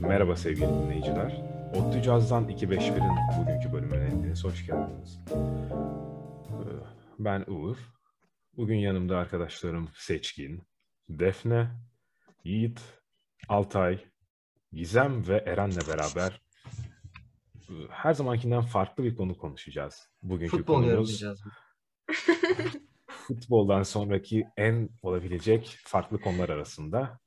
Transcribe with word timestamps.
Merhaba 0.00 0.36
sevgili 0.36 0.68
dinleyiciler. 0.68 1.42
Otlu 1.74 2.02
Caz'dan 2.02 2.48
251'in 2.48 3.40
bugünkü 3.40 3.72
bölümüne 3.72 4.04
hepiniz 4.04 4.44
hoş 4.44 4.66
geldiniz. 4.66 5.20
Ee, 5.30 6.64
Ben 7.18 7.44
Uğur. 7.46 7.76
Bugün 8.56 8.76
yanımda 8.76 9.18
arkadaşlarım 9.18 9.88
Seçkin, 9.94 10.62
Defne, 11.08 11.70
Yiğit, 12.44 12.80
Altay, 13.48 14.04
Gizem 14.72 15.28
ve 15.28 15.36
Eren'le 15.36 15.80
beraber 15.88 16.40
e, 17.68 17.74
her 17.90 18.12
zamankinden 18.12 18.62
farklı 18.62 19.04
bir 19.04 19.16
konu 19.16 19.38
konuşacağız. 19.38 20.08
Bugünkü 20.22 20.56
Futbol 20.56 20.74
konumuz 20.74 21.24
futboldan 23.06 23.82
sonraki 23.82 24.46
en 24.56 24.88
olabilecek 25.02 25.78
farklı 25.84 26.20
konular 26.20 26.48
arasında. 26.48 27.20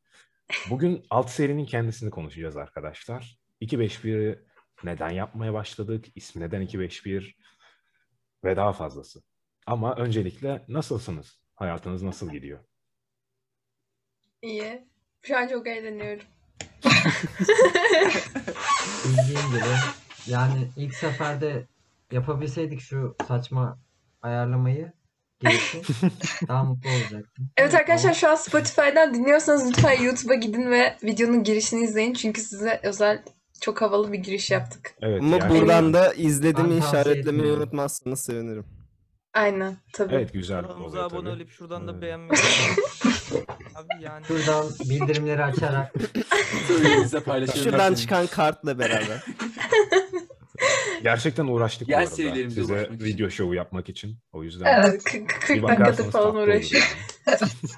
Bugün 0.69 1.05
alt 1.09 1.29
serinin 1.29 1.65
kendisini 1.65 2.09
konuşacağız 2.09 2.57
arkadaşlar. 2.57 3.37
2-5-1'i 3.61 4.39
neden 4.83 5.09
yapmaya 5.09 5.53
başladık? 5.53 6.05
İsmi 6.15 6.41
neden 6.41 6.61
2-5-1? 6.61 7.33
Ve 8.43 8.55
daha 8.55 8.73
fazlası. 8.73 9.23
Ama 9.65 9.95
öncelikle 9.95 10.65
nasılsınız? 10.67 11.39
Hayatınız 11.55 12.03
nasıl 12.03 12.31
gidiyor? 12.31 12.59
İyi. 14.41 14.87
Şu 15.21 15.37
an 15.37 15.47
çok 15.47 15.67
eğleniyorum. 15.67 16.25
Bildiğin 19.05 19.47
gibi 19.49 19.63
yani 20.27 20.69
ilk 20.77 20.95
seferde 20.95 21.67
yapabilseydik 22.11 22.81
şu 22.81 23.15
saçma 23.27 23.79
ayarlamayı 24.21 24.93
girişi 25.43 25.81
daha 26.47 26.63
mutlu 26.63 26.89
olacaktım. 26.89 27.49
Evet 27.57 27.73
arkadaşlar 27.75 28.13
şu 28.13 28.29
an 28.29 28.35
Spotify'dan 28.35 29.13
dinliyorsanız 29.13 29.69
lütfen 29.69 30.01
YouTube'a 30.03 30.35
gidin 30.35 30.71
ve 30.71 30.97
videonun 31.03 31.43
girişini 31.43 31.83
izleyin. 31.83 32.13
Çünkü 32.13 32.41
size 32.41 32.79
özel 32.83 33.23
çok 33.61 33.81
havalı 33.81 34.11
bir 34.11 34.17
giriş 34.17 34.51
yaptık. 34.51 34.93
Evet, 35.01 35.21
Ama 35.21 35.37
yani- 35.37 35.49
buradan 35.59 35.93
da 35.93 36.03
Ben 36.03 36.53
tavsiye 36.53 36.77
işaretlemeyi 36.79 37.19
etmiyorum. 37.19 37.61
unutmazsanız 37.61 38.19
sevinirim. 38.19 38.65
Aynen 39.33 39.77
tabii. 39.93 40.15
Evet 40.15 40.33
güzel 40.33 40.61
Kanalımıza 40.61 40.87
oluyor 40.97 41.11
abone 41.11 41.29
tabii. 41.29 41.41
olup 41.41 41.51
şuradan 41.51 41.87
da 41.87 41.91
Evet. 41.91 42.01
beğenmeyi 42.01 42.31
Abi 43.75 44.03
yani 44.03 44.25
Şuradan 44.25 44.65
bildirimleri 44.89 45.43
açarak. 45.43 45.93
Şuradan 47.63 47.93
çıkan 47.93 48.27
kartla 48.27 48.79
beraber. 48.79 49.23
Gerçekten 51.03 51.47
uğraştık 51.47 51.87
bu 51.87 51.89
Diğer 51.89 51.99
arada 51.99 52.09
size 52.09 52.89
video 52.91 53.29
şovu 53.29 53.55
yapmak 53.55 53.89
için. 53.89 54.17
O 54.31 54.43
yüzden 54.43 54.65
Evet, 54.65 55.03
k- 55.03 55.25
k- 55.27 55.39
40 55.39 55.49
bir 55.57 55.63
dakikadır 55.63 55.79
bakarsanız 55.81 56.11
falan 56.11 56.35
uğraşıyor. 56.35 56.97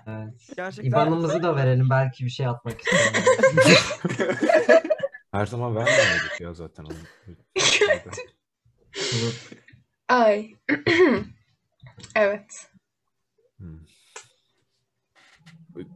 evet. 0.08 0.34
gerçekten 0.58 0.90
İban'ımızı 0.90 1.44
da 1.44 1.56
verelim 1.56 1.90
belki 1.90 2.26
bir 2.26 2.30
şey 2.30 2.48
atmak 2.48 2.82
isteyen. 2.82 3.14
Her 5.32 5.46
zaman 5.46 5.76
vermedik 5.76 6.42
ya 6.42 6.54
zaten 6.54 6.84
onu. 6.84 6.94
Ay. 10.08 10.52
evet. 12.16 12.68
Hmm. 13.58 13.80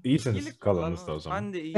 İyisiniz 0.03 0.45
İyilik 0.45 0.59
kalanınızda 0.61 1.13
o 1.13 1.19
zaman. 1.19 1.43
Ben 1.43 1.53
de 1.53 1.61
iyi. 1.63 1.75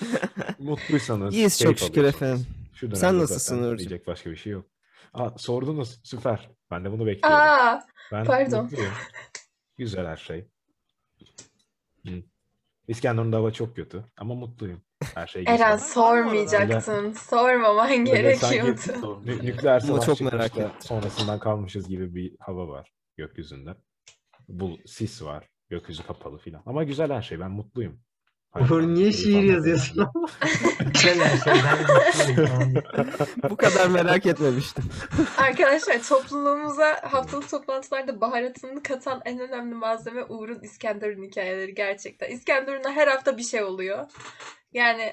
Mutluysanız. 0.58 1.34
İyiyiz 1.34 1.58
çok 1.60 1.78
şükür 1.78 2.04
efendim. 2.04 2.46
Şu 2.74 2.96
Sen 2.96 3.18
nasılsın 3.18 3.54
zaten 3.56 3.68
Uğurcuğum? 3.68 3.78
Diyecek 3.78 4.06
başka 4.06 4.30
bir 4.30 4.36
şey 4.36 4.52
yok. 4.52 4.66
Aa, 5.14 5.38
sordunuz. 5.38 6.00
Süper. 6.02 6.50
Ben 6.70 6.84
de 6.84 6.92
bunu 6.92 7.06
bekliyorum. 7.06 7.38
Aa, 7.40 7.80
ben 8.12 8.24
pardon. 8.24 8.64
mutluyum. 8.64 8.92
Güzel 9.78 10.06
her 10.06 10.16
şey. 10.16 10.48
Hı. 12.06 12.22
İskenderun'da 12.88 13.36
hava 13.36 13.52
çok 13.52 13.76
kötü 13.76 14.04
ama 14.16 14.34
mutluyum. 14.34 14.82
Her 15.14 15.26
şey 15.26 15.44
güzel. 15.44 15.54
Eren 15.60 15.76
sormayacaktın. 15.76 17.12
Sormaman 17.12 17.88
Böyle 17.90 18.04
gerekiyordu. 18.04 18.80
sanki 18.80 18.98
nü- 19.30 19.46
nükleer 19.46 19.80
savaş 19.80 20.06
çok 20.06 20.20
merak 20.20 20.58
ettim. 20.58 20.70
sonrasından 20.80 21.38
kalmışız 21.38 21.88
gibi 21.88 22.14
bir 22.14 22.36
hava 22.40 22.68
var 22.68 22.92
gökyüzünde. 23.16 23.74
Bu 24.48 24.78
sis 24.86 25.22
var. 25.22 25.48
Gökyüzü 25.70 26.02
kapalı 26.02 26.38
filan. 26.38 26.62
Ama 26.66 26.84
güzel 26.84 27.12
her 27.12 27.22
şey. 27.22 27.40
Ben 27.40 27.50
mutluyum. 27.50 28.00
Uğur 28.60 28.82
niye 28.82 29.12
şiir 29.12 29.42
yazıyorsun? 29.42 29.98
Bu 33.50 33.56
kadar 33.56 33.86
merak 33.86 34.26
etmemiştim. 34.26 34.84
Arkadaşlar 35.38 36.02
topluluğumuza 36.02 37.00
haftalık 37.02 37.50
toplantılarda 37.50 38.20
baharatını 38.20 38.82
katan 38.82 39.22
en 39.24 39.40
önemli 39.40 39.74
malzeme 39.74 40.24
Uğur'un 40.24 40.60
İskenderun 40.62 41.22
hikayeleri 41.22 41.74
gerçekten. 41.74 42.30
İskenderun'da 42.30 42.90
her 42.90 43.08
hafta 43.08 43.36
bir 43.38 43.42
şey 43.42 43.62
oluyor. 43.62 44.06
Yani 44.72 45.12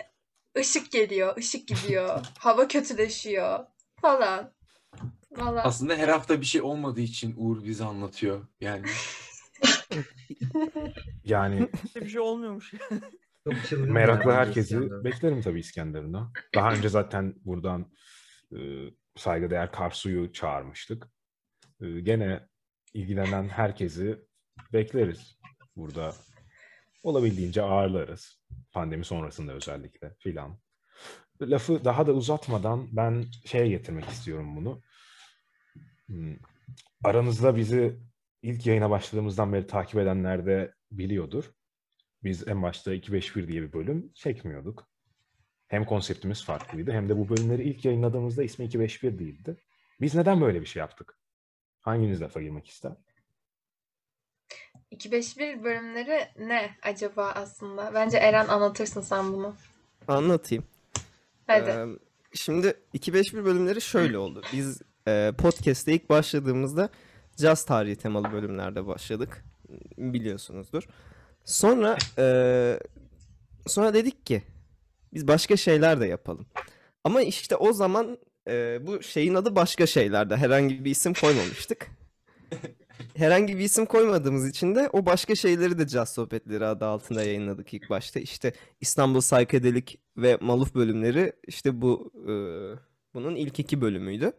ışık 0.57 0.91
geliyor, 0.91 1.37
ışık 1.37 1.67
gidiyor, 1.67 2.19
hava 2.39 2.67
kötüleşiyor 2.67 3.59
falan. 4.01 4.51
Valla 5.31 5.63
Aslında 5.63 5.95
her 5.95 6.07
hafta 6.07 6.41
bir 6.41 6.45
şey 6.45 6.61
olmadığı 6.61 7.01
için 7.01 7.35
Uğur 7.37 7.63
bize 7.63 7.83
anlatıyor. 7.83 8.47
Yani 8.61 8.85
Yani 11.25 11.69
bir 11.95 12.09
şey 12.09 12.21
olmuyormuş. 12.21 12.73
Çok 13.43 13.65
çılgın 13.65 13.93
meraklı 13.93 14.31
herkesi 14.31 15.03
beklerim 15.03 15.41
tabii 15.41 15.59
İskenderun'a. 15.59 16.31
Daha 16.55 16.73
önce 16.73 16.89
zaten 16.89 17.35
buradan 17.45 17.91
e, 18.51 18.59
saygıdeğer 19.15 19.71
Karsu'yu 19.71 20.33
çağırmıştık. 20.33 21.07
E, 21.81 21.99
gene 21.99 22.47
ilgilenen 22.93 23.47
herkesi 23.47 24.19
bekleriz. 24.73 25.37
Burada 25.75 26.13
olabildiğince 27.03 27.61
ağırlarız. 27.61 28.41
Pandemi 28.71 29.05
sonrasında 29.05 29.53
özellikle 29.53 30.15
filan. 30.19 30.59
Lafı 31.41 31.85
daha 31.85 32.07
da 32.07 32.13
uzatmadan 32.13 32.87
ben 32.91 33.25
şeye 33.45 33.67
getirmek 33.69 34.05
istiyorum 34.05 34.55
bunu. 34.55 34.81
Hmm, 36.07 36.35
Aranızda 37.03 37.55
bizi 37.55 37.99
ilk 38.41 38.65
yayına 38.65 38.89
başladığımızdan 38.89 39.53
beri 39.53 39.67
takip 39.67 39.99
edenler 39.99 40.45
de 40.45 40.73
biliyordur. 40.91 41.51
Biz 42.23 42.47
en 42.47 42.63
başta 42.63 42.93
251 42.93 43.47
diye 43.47 43.61
bir 43.61 43.73
bölüm 43.73 44.11
çekmiyorduk. 44.13 44.87
Hem 45.67 45.85
konseptimiz 45.85 46.45
farklıydı 46.45 46.91
hem 46.91 47.09
de 47.09 47.17
bu 47.17 47.29
bölümleri 47.29 47.63
ilk 47.63 47.85
yayınladığımızda 47.85 48.43
ismi 48.43 48.65
251 48.65 49.19
değildi. 49.19 49.57
Biz 50.01 50.15
neden 50.15 50.41
böyle 50.41 50.61
bir 50.61 50.65
şey 50.65 50.79
yaptık? 50.79 51.17
Hanginiz 51.81 52.21
lafa 52.21 52.41
girmek 52.41 52.67
ister? 52.67 52.91
251 54.91 55.63
bölümleri 55.63 56.27
ne 56.39 56.69
acaba 56.81 57.31
aslında? 57.35 57.93
Bence 57.93 58.17
Eren 58.17 58.47
anlatırsın 58.47 59.01
sen 59.01 59.33
bunu. 59.33 59.55
Anlatayım. 60.07 60.63
Hadi. 61.47 61.69
Ee, 61.69 61.85
şimdi 62.33 62.73
251 62.93 63.45
bölümleri 63.45 63.81
şöyle 63.81 64.17
oldu. 64.17 64.41
Biz 64.53 64.81
e, 65.07 65.33
podcast'te 65.37 65.93
ilk 65.93 66.09
başladığımızda 66.09 66.89
caz 67.37 67.65
tarihi 67.65 67.95
temalı 67.95 68.31
bölümlerde 68.31 68.87
başladık. 68.87 69.45
Biliyorsunuzdur. 69.97 70.87
Sonra 71.49 71.97
e, 72.17 72.25
sonra 73.67 73.93
dedik 73.93 74.25
ki 74.25 74.43
biz 75.13 75.27
başka 75.27 75.57
şeyler 75.57 75.99
de 75.99 76.07
yapalım. 76.07 76.45
Ama 77.03 77.21
işte 77.21 77.55
o 77.55 77.73
zaman 77.73 78.17
e, 78.47 78.87
bu 78.87 79.03
şeyin 79.03 79.35
adı 79.35 79.55
başka 79.55 79.87
şeylerdi. 79.87 80.35
Herhangi 80.35 80.85
bir 80.85 80.91
isim 80.91 81.13
koymamıştık. 81.13 81.87
Herhangi 83.15 83.57
bir 83.57 83.63
isim 83.63 83.85
koymadığımız 83.85 84.47
için 84.47 84.75
de 84.75 84.89
o 84.93 85.05
başka 85.05 85.35
şeyleri 85.35 85.79
de 85.79 85.87
caz 85.87 86.13
sohbetleri 86.13 86.65
adı 86.65 86.85
altında 86.85 87.23
yayınladık 87.23 87.73
ilk 87.73 87.89
başta. 87.89 88.19
İşte 88.19 88.53
İstanbul 88.81 89.19
Psychedelic 89.19 89.95
ve 90.17 90.37
Maluf 90.41 90.75
bölümleri 90.75 91.33
işte 91.47 91.81
bu 91.81 92.11
e, 92.23 92.33
bunun 93.13 93.35
ilk 93.35 93.59
iki 93.59 93.81
bölümüydü. 93.81 94.31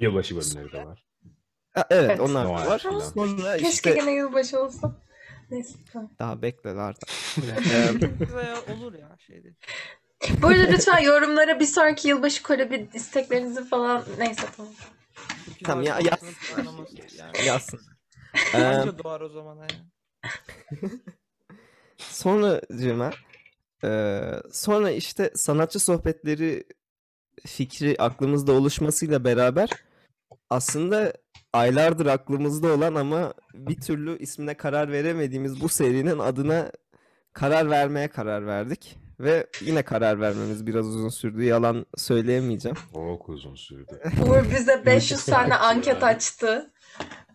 Yılbaşı 0.00 0.36
bölümleri 0.36 0.72
de 0.72 0.86
var. 0.86 1.04
Ha, 1.72 1.84
evet, 1.90 2.10
Evet. 2.10 2.20
onlar 2.20 2.46
da 2.46 2.52
var. 2.52 2.78
Sonra 3.14 3.56
Keşke 3.56 3.68
işte 3.68 3.94
gene 3.94 4.12
yılbaşı 4.12 4.60
olsa. 4.62 5.02
Neyse 5.52 5.74
tamam. 5.92 6.10
daha 6.18 6.42
bekleler 6.42 6.94
de. 7.00 7.00
Ee, 7.70 8.34
Veya 8.34 8.56
olur 8.76 8.94
ya 8.94 9.16
şeyde. 9.18 9.48
Bu 10.42 10.46
arada 10.46 10.62
lütfen 10.62 10.98
yorumlara 10.98 11.60
bir 11.60 11.64
sonraki 11.64 12.08
yılbaşı 12.08 12.42
kolebi 12.42 12.88
isteklerinizi 12.94 13.68
falan 13.68 14.04
neyse 14.18 14.46
tamam. 14.56 14.72
Tamam 15.64 15.84
ya, 15.84 15.92
zaten 15.92 16.04
ya- 16.04 16.12
aslında 16.12 16.32
planlaması 16.62 16.96
yani. 17.18 17.32
yazsın. 17.46 17.80
Ee, 18.54 18.58
Anca 18.58 18.98
doğar 18.98 19.20
o 19.20 19.28
zaman 19.28 19.56
ha 19.58 19.66
ya. 20.72 20.88
sonra 21.98 22.60
Cema 22.80 23.10
e, 23.84 24.20
sonra 24.52 24.90
işte 24.90 25.30
sanatçı 25.34 25.80
sohbetleri 25.80 26.64
fikri 27.46 27.96
aklımızda 27.98 28.52
oluşmasıyla 28.52 29.24
beraber 29.24 29.68
aslında 30.52 31.12
aylardır 31.52 32.06
aklımızda 32.06 32.72
olan 32.72 32.94
ama 32.94 33.34
bir 33.54 33.80
türlü 33.80 34.18
ismine 34.18 34.54
karar 34.54 34.92
veremediğimiz 34.92 35.60
bu 35.60 35.68
serinin 35.68 36.18
adına 36.18 36.72
karar 37.32 37.70
vermeye 37.70 38.08
karar 38.08 38.46
verdik. 38.46 38.98
Ve 39.20 39.46
yine 39.60 39.82
karar 39.82 40.20
vermemiz 40.20 40.66
biraz 40.66 40.86
uzun 40.86 41.08
sürdü. 41.08 41.44
Yalan 41.44 41.86
söyleyemeyeceğim. 41.96 42.76
Çok 42.92 43.28
uzun 43.28 43.54
sürdü. 43.54 44.00
Uğur 44.28 44.50
bize 44.50 44.86
500 44.86 45.24
tane 45.24 45.54
anket 45.54 46.02
açtı. 46.02 46.70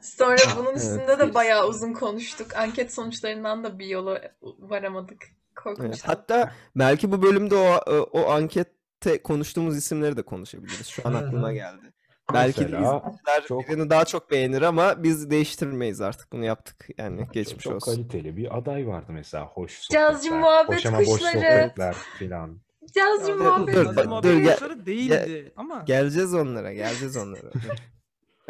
Sonra 0.01 0.37
bunun 0.57 0.75
üstünde 0.75 1.07
de 1.07 1.23
evet. 1.23 1.35
bayağı 1.35 1.67
uzun 1.67 1.93
konuştuk. 1.93 2.55
Anket 2.57 2.93
sonuçlarından 2.93 3.63
da 3.63 3.79
bir 3.79 3.85
yola 3.85 4.21
varamadık. 4.41 5.25
Korkunç. 5.55 5.85
Evet, 5.87 6.01
hatta 6.05 6.51
belki 6.75 7.11
bu 7.11 7.21
bölümde 7.21 7.55
o 7.55 7.77
o 8.11 8.29
ankette 8.29 9.21
konuştuğumuz 9.23 9.77
isimleri 9.77 10.17
de 10.17 10.21
konuşabiliriz. 10.21 10.87
Şu 10.87 11.01
an 11.07 11.13
aklıma 11.13 11.53
geldi. 11.53 11.93
Belki 12.33 12.61
de 12.61 12.65
izleyiciler 12.65 13.03
çok- 13.47 13.69
birini 13.69 13.89
daha 13.89 14.05
çok 14.05 14.31
beğenir 14.31 14.61
ama 14.61 15.03
biz 15.03 15.29
değiştirmeyiz 15.29 16.01
artık. 16.01 16.31
Bunu 16.31 16.45
yaptık. 16.45 16.87
Yani 16.97 17.27
geçmiş 17.33 17.63
çok 17.63 17.73
olsun. 17.75 17.91
kaliteli 17.91 18.37
bir 18.37 18.57
aday 18.57 18.87
vardı 18.87 19.11
mesela. 19.11 19.45
Hoş 19.45 19.89
Cazcı 19.89 20.17
sohbetler, 20.29 20.39
muhabbet 20.39 20.77
hoş 20.77 20.85
ama 20.85 20.97
boş 20.99 21.07
kuşları. 21.07 21.33
sohbetler 21.33 21.95
filan. 22.19 22.59
Cazcı 22.95 23.35
muhabbet. 23.35 23.75
dur, 23.75 23.85
dur, 23.95 24.05
muhabbet 24.05 24.31
dur, 24.31 24.37
gel- 24.39 24.53
kuşları 24.53 24.85
değildi 24.85 25.53
ama 25.57 25.83
Geleceğiz 25.87 26.33
onlara, 26.33 26.73
geleceğiz 26.73 27.17
onlara. 27.17 27.51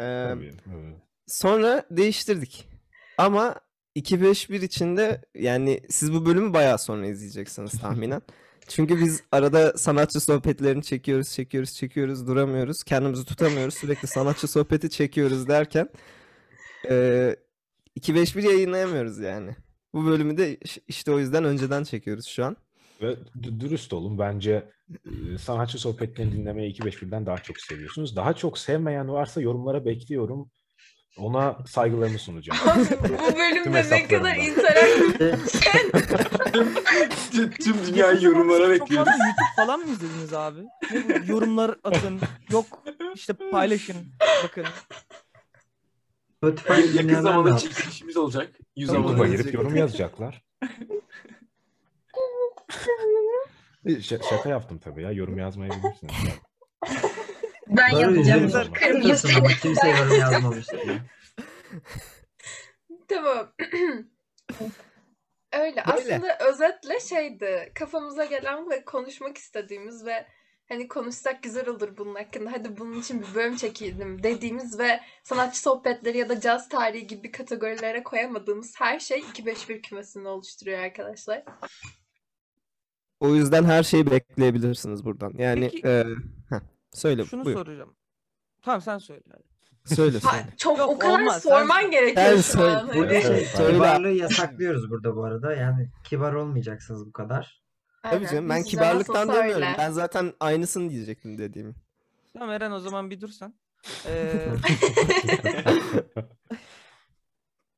Ee, 0.00 0.26
Tabii, 0.28 0.44
evet. 0.74 0.96
sonra 1.26 1.82
değiştirdik. 1.90 2.68
Ama 3.18 3.54
251 3.94 4.62
içinde 4.62 5.22
yani 5.34 5.80
siz 5.90 6.12
bu 6.14 6.26
bölümü 6.26 6.52
bayağı 6.54 6.78
sonra 6.78 7.06
izleyeceksiniz 7.06 7.80
tahminen. 7.80 8.22
Çünkü 8.68 9.00
biz 9.00 9.22
arada 9.32 9.72
sanatçı 9.78 10.20
sohbetlerini 10.20 10.82
çekiyoruz, 10.82 11.30
çekiyoruz, 11.32 11.74
çekiyoruz, 11.74 12.26
duramıyoruz. 12.26 12.82
Kendimizi 12.84 13.24
tutamıyoruz. 13.24 13.74
Sürekli 13.74 14.08
sanatçı 14.08 14.48
sohbeti 14.48 14.90
çekiyoruz 14.90 15.48
derken 15.48 15.88
eee 16.90 17.36
251 17.94 18.42
yayınlayamıyoruz 18.42 19.18
yani. 19.18 19.56
Bu 19.94 20.06
bölümü 20.06 20.36
de 20.36 20.56
iş- 20.56 20.78
işte 20.88 21.12
o 21.12 21.18
yüzden 21.18 21.44
önceden 21.44 21.84
çekiyoruz 21.84 22.26
şu 22.26 22.44
an. 22.44 22.56
Ve 23.02 23.16
d- 23.34 23.60
dürüst 23.60 23.92
olun 23.92 24.18
bence 24.18 24.68
e, 25.34 25.38
sanatçı 25.38 25.78
sohbetlerini 25.78 26.32
dinlemeyi 26.32 26.74
251'den 26.74 27.26
daha 27.26 27.38
çok 27.38 27.60
seviyorsunuz. 27.60 28.16
Daha 28.16 28.32
çok 28.34 28.58
sevmeyen 28.58 29.08
varsa 29.08 29.40
yorumlara 29.40 29.84
bekliyorum. 29.84 30.50
Ona 31.18 31.58
saygılarımı 31.66 32.18
sunacağım. 32.18 32.58
Abi, 32.68 32.80
bu 33.08 33.36
bölümde 33.38 33.90
ne 33.90 34.08
kadar 34.08 34.36
interaktif. 34.36 35.68
Tüm, 37.32 37.50
tüm 37.50 37.86
dünyayı 37.86 38.22
yorumlara 38.22 38.58
Çok 38.62 38.70
bekliyoruz. 38.70 39.10
fazla 39.12 39.24
YouTube 39.24 39.46
falan 39.56 39.80
mı 39.80 39.86
izlediniz 39.92 40.34
abi? 40.34 40.60
Yorumlar 41.26 41.76
atın. 41.84 42.20
Yok 42.50 42.66
işte 43.14 43.32
paylaşın. 43.50 43.96
Bakın. 44.44 44.64
Spotify 46.36 46.96
Yakın 46.96 47.20
zamanda 47.20 47.58
çekilişimiz 47.58 48.16
olacak. 48.16 48.52
100 48.76 48.88
Tamam, 48.88 49.02
YouTube'a 49.02 49.24
abone 49.24 49.36
girip 49.36 49.54
yorum 49.54 49.76
yazacaklar. 49.76 50.44
Ş- 54.02 54.18
şaka 54.30 54.48
yaptım 54.48 54.78
tabii 54.78 55.02
ya. 55.02 55.12
Yorum 55.12 55.38
yazmayı 55.38 55.70
bilirsiniz. 55.70 56.14
Ben 57.68 57.88
yapacağım. 57.88 58.72
Kırmızı. 58.72 59.28
Kimse 59.62 59.88
yorum 59.90 60.20
yazmamış 60.20 60.66
diye. 60.72 60.98
Tamam. 63.08 63.46
Öyle. 65.58 65.82
Aslında 65.82 66.38
özetle 66.48 67.00
şeydi. 67.00 67.72
Kafamıza 67.74 68.24
gelen 68.24 68.70
ve 68.70 68.84
konuşmak 68.84 69.38
istediğimiz 69.38 70.06
ve 70.06 70.26
hani 70.68 70.88
konuşsak 70.88 71.42
güzel 71.42 71.68
olur 71.68 71.96
bunun 71.96 72.14
hakkında. 72.14 72.52
Hadi 72.52 72.78
bunun 72.78 73.00
için 73.00 73.20
bir 73.22 73.34
bölüm 73.34 73.56
çekelim 73.56 74.22
dediğimiz 74.22 74.78
ve 74.78 75.00
sanatçı 75.24 75.60
sohbetleri 75.60 76.18
ya 76.18 76.28
da 76.28 76.40
caz 76.40 76.68
tarihi 76.68 77.06
gibi 77.06 77.30
kategorilere 77.30 78.02
koyamadığımız 78.02 78.74
her 78.80 78.98
şey 78.98 79.18
251 79.18 79.82
kümesini 79.82 80.28
oluşturuyor 80.28 80.78
arkadaşlar. 80.78 81.44
O 83.20 83.34
yüzden 83.34 83.64
her 83.64 83.82
şeyi 83.82 84.10
bekleyebilirsiniz 84.10 85.04
buradan. 85.04 85.32
Yani 85.38 85.70
Peki- 85.72 85.88
eee, 85.88 86.06
heh, 86.50 86.60
söyle 86.92 87.24
Şunu 87.24 87.44
buyur. 87.44 87.56
soracağım. 87.56 87.96
Tamam 88.62 88.80
sen 88.80 88.98
söyle. 88.98 89.22
hadi. 89.32 89.47
Söyle 89.94 90.18
Ha, 90.22 90.30
söyle. 90.30 90.46
çok 90.56 90.78
Yok, 90.78 90.90
o 90.90 90.98
kadar 90.98 91.20
olmaz. 91.20 91.42
Sen- 91.42 91.50
sorman 91.50 91.90
gerekiyor 91.90 92.26
Sen 92.26 92.36
şu 92.36 92.42
söyle. 92.42 92.76
an. 92.76 92.88
Burada 92.94 93.14
Hani. 93.14 93.22
Söyle. 93.46 93.72
kibarlığı 93.74 94.10
yasaklıyoruz 94.10 94.90
burada 94.90 95.16
bu 95.16 95.24
arada. 95.24 95.54
Yani 95.54 95.88
kibar 96.04 96.32
olmayacaksınız 96.32 97.06
bu 97.06 97.12
kadar. 97.12 97.62
Tabii 98.02 98.14
Aynen. 98.16 98.30
canım 98.30 98.48
ben 98.48 98.56
yüze 98.56 98.68
kibarlıktan 98.68 99.28
demiyorum. 99.28 99.62
öyle. 99.62 99.74
Ben 99.78 99.90
zaten 99.90 100.32
aynısını 100.40 100.90
diyecektim 100.90 101.38
dediğimi. 101.38 101.74
Tamam 102.32 102.50
Eren 102.50 102.70
o 102.70 102.80
zaman 102.80 103.10
bir 103.10 103.20
dur 103.20 103.28
sen. 103.28 103.54
Ee, 104.06 104.32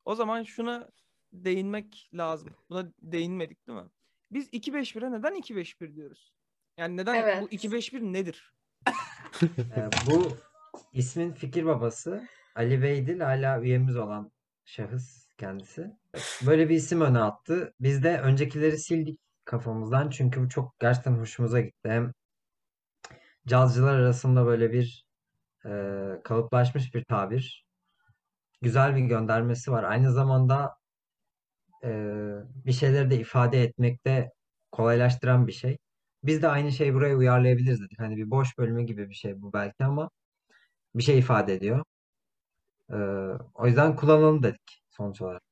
o 0.05 0.15
zaman 0.15 0.43
şuna 0.43 0.89
değinmek 1.33 2.09
lazım. 2.13 2.49
Buna 2.69 2.85
değinmedik 3.01 3.67
değil 3.67 3.79
mi? 3.79 3.85
Biz 4.31 4.49
251'e 4.49 5.11
neden 5.11 5.35
251 5.35 5.95
diyoruz? 5.95 6.33
Yani 6.77 6.97
neden 6.97 7.15
Evet. 7.15 7.41
bu 7.41 7.47
251 7.51 8.01
nedir? 8.01 8.53
Ee, 9.43 9.89
bu 10.07 10.37
ismin 10.93 11.33
fikir 11.33 11.65
babası 11.65 12.27
Ali 12.55 12.81
Beydil 12.81 13.19
hala 13.19 13.61
üyemiz 13.61 13.97
olan 13.97 14.31
şahıs 14.65 15.27
kendisi. 15.37 15.91
Böyle 16.45 16.69
bir 16.69 16.75
isim 16.75 17.01
öne 17.01 17.19
attı. 17.19 17.73
Biz 17.79 18.03
de 18.03 18.21
öncekileri 18.21 18.77
sildik 18.77 19.19
kafamızdan 19.45 20.09
çünkü 20.09 20.41
bu 20.41 20.49
çok 20.49 20.79
gerçekten 20.79 21.13
hoşumuza 21.13 21.61
gitti. 21.61 21.89
Hem 21.89 22.13
cazcılar 23.47 23.99
arasında 23.99 24.45
böyle 24.45 24.71
bir 24.73 25.05
e, 25.65 25.69
kalıplaşmış 26.23 26.95
bir 26.95 27.03
tabir. 27.03 27.65
Güzel 28.61 28.95
bir 28.95 29.01
göndermesi 29.01 29.71
var. 29.71 29.83
Aynı 29.83 30.11
zamanda 30.11 30.75
e, 31.83 31.89
bir 32.65 32.71
şeyleri 32.71 33.09
de 33.09 33.19
ifade 33.19 33.63
etmekte 33.63 34.31
kolaylaştıran 34.71 35.47
bir 35.47 35.51
şey. 35.51 35.77
Biz 36.23 36.41
de 36.41 36.47
aynı 36.47 36.71
şeyi 36.71 36.93
buraya 36.93 37.15
uyarlayabiliriz 37.15 37.81
dedik. 37.81 37.99
Hani 37.99 38.17
bir 38.17 38.31
boş 38.31 38.57
bölümü 38.57 38.83
gibi 38.83 39.09
bir 39.09 39.15
şey 39.15 39.41
bu 39.41 39.53
belki 39.53 39.83
ama 39.85 40.09
bir 40.95 41.03
şey 41.03 41.19
ifade 41.19 41.53
ediyor. 41.53 41.85
Ee, 42.89 42.95
o 43.53 43.67
yüzden 43.67 43.95
kullanalım 43.95 44.43
dedik 44.43 44.83
sonuç 44.89 45.21
olarak. 45.21 45.43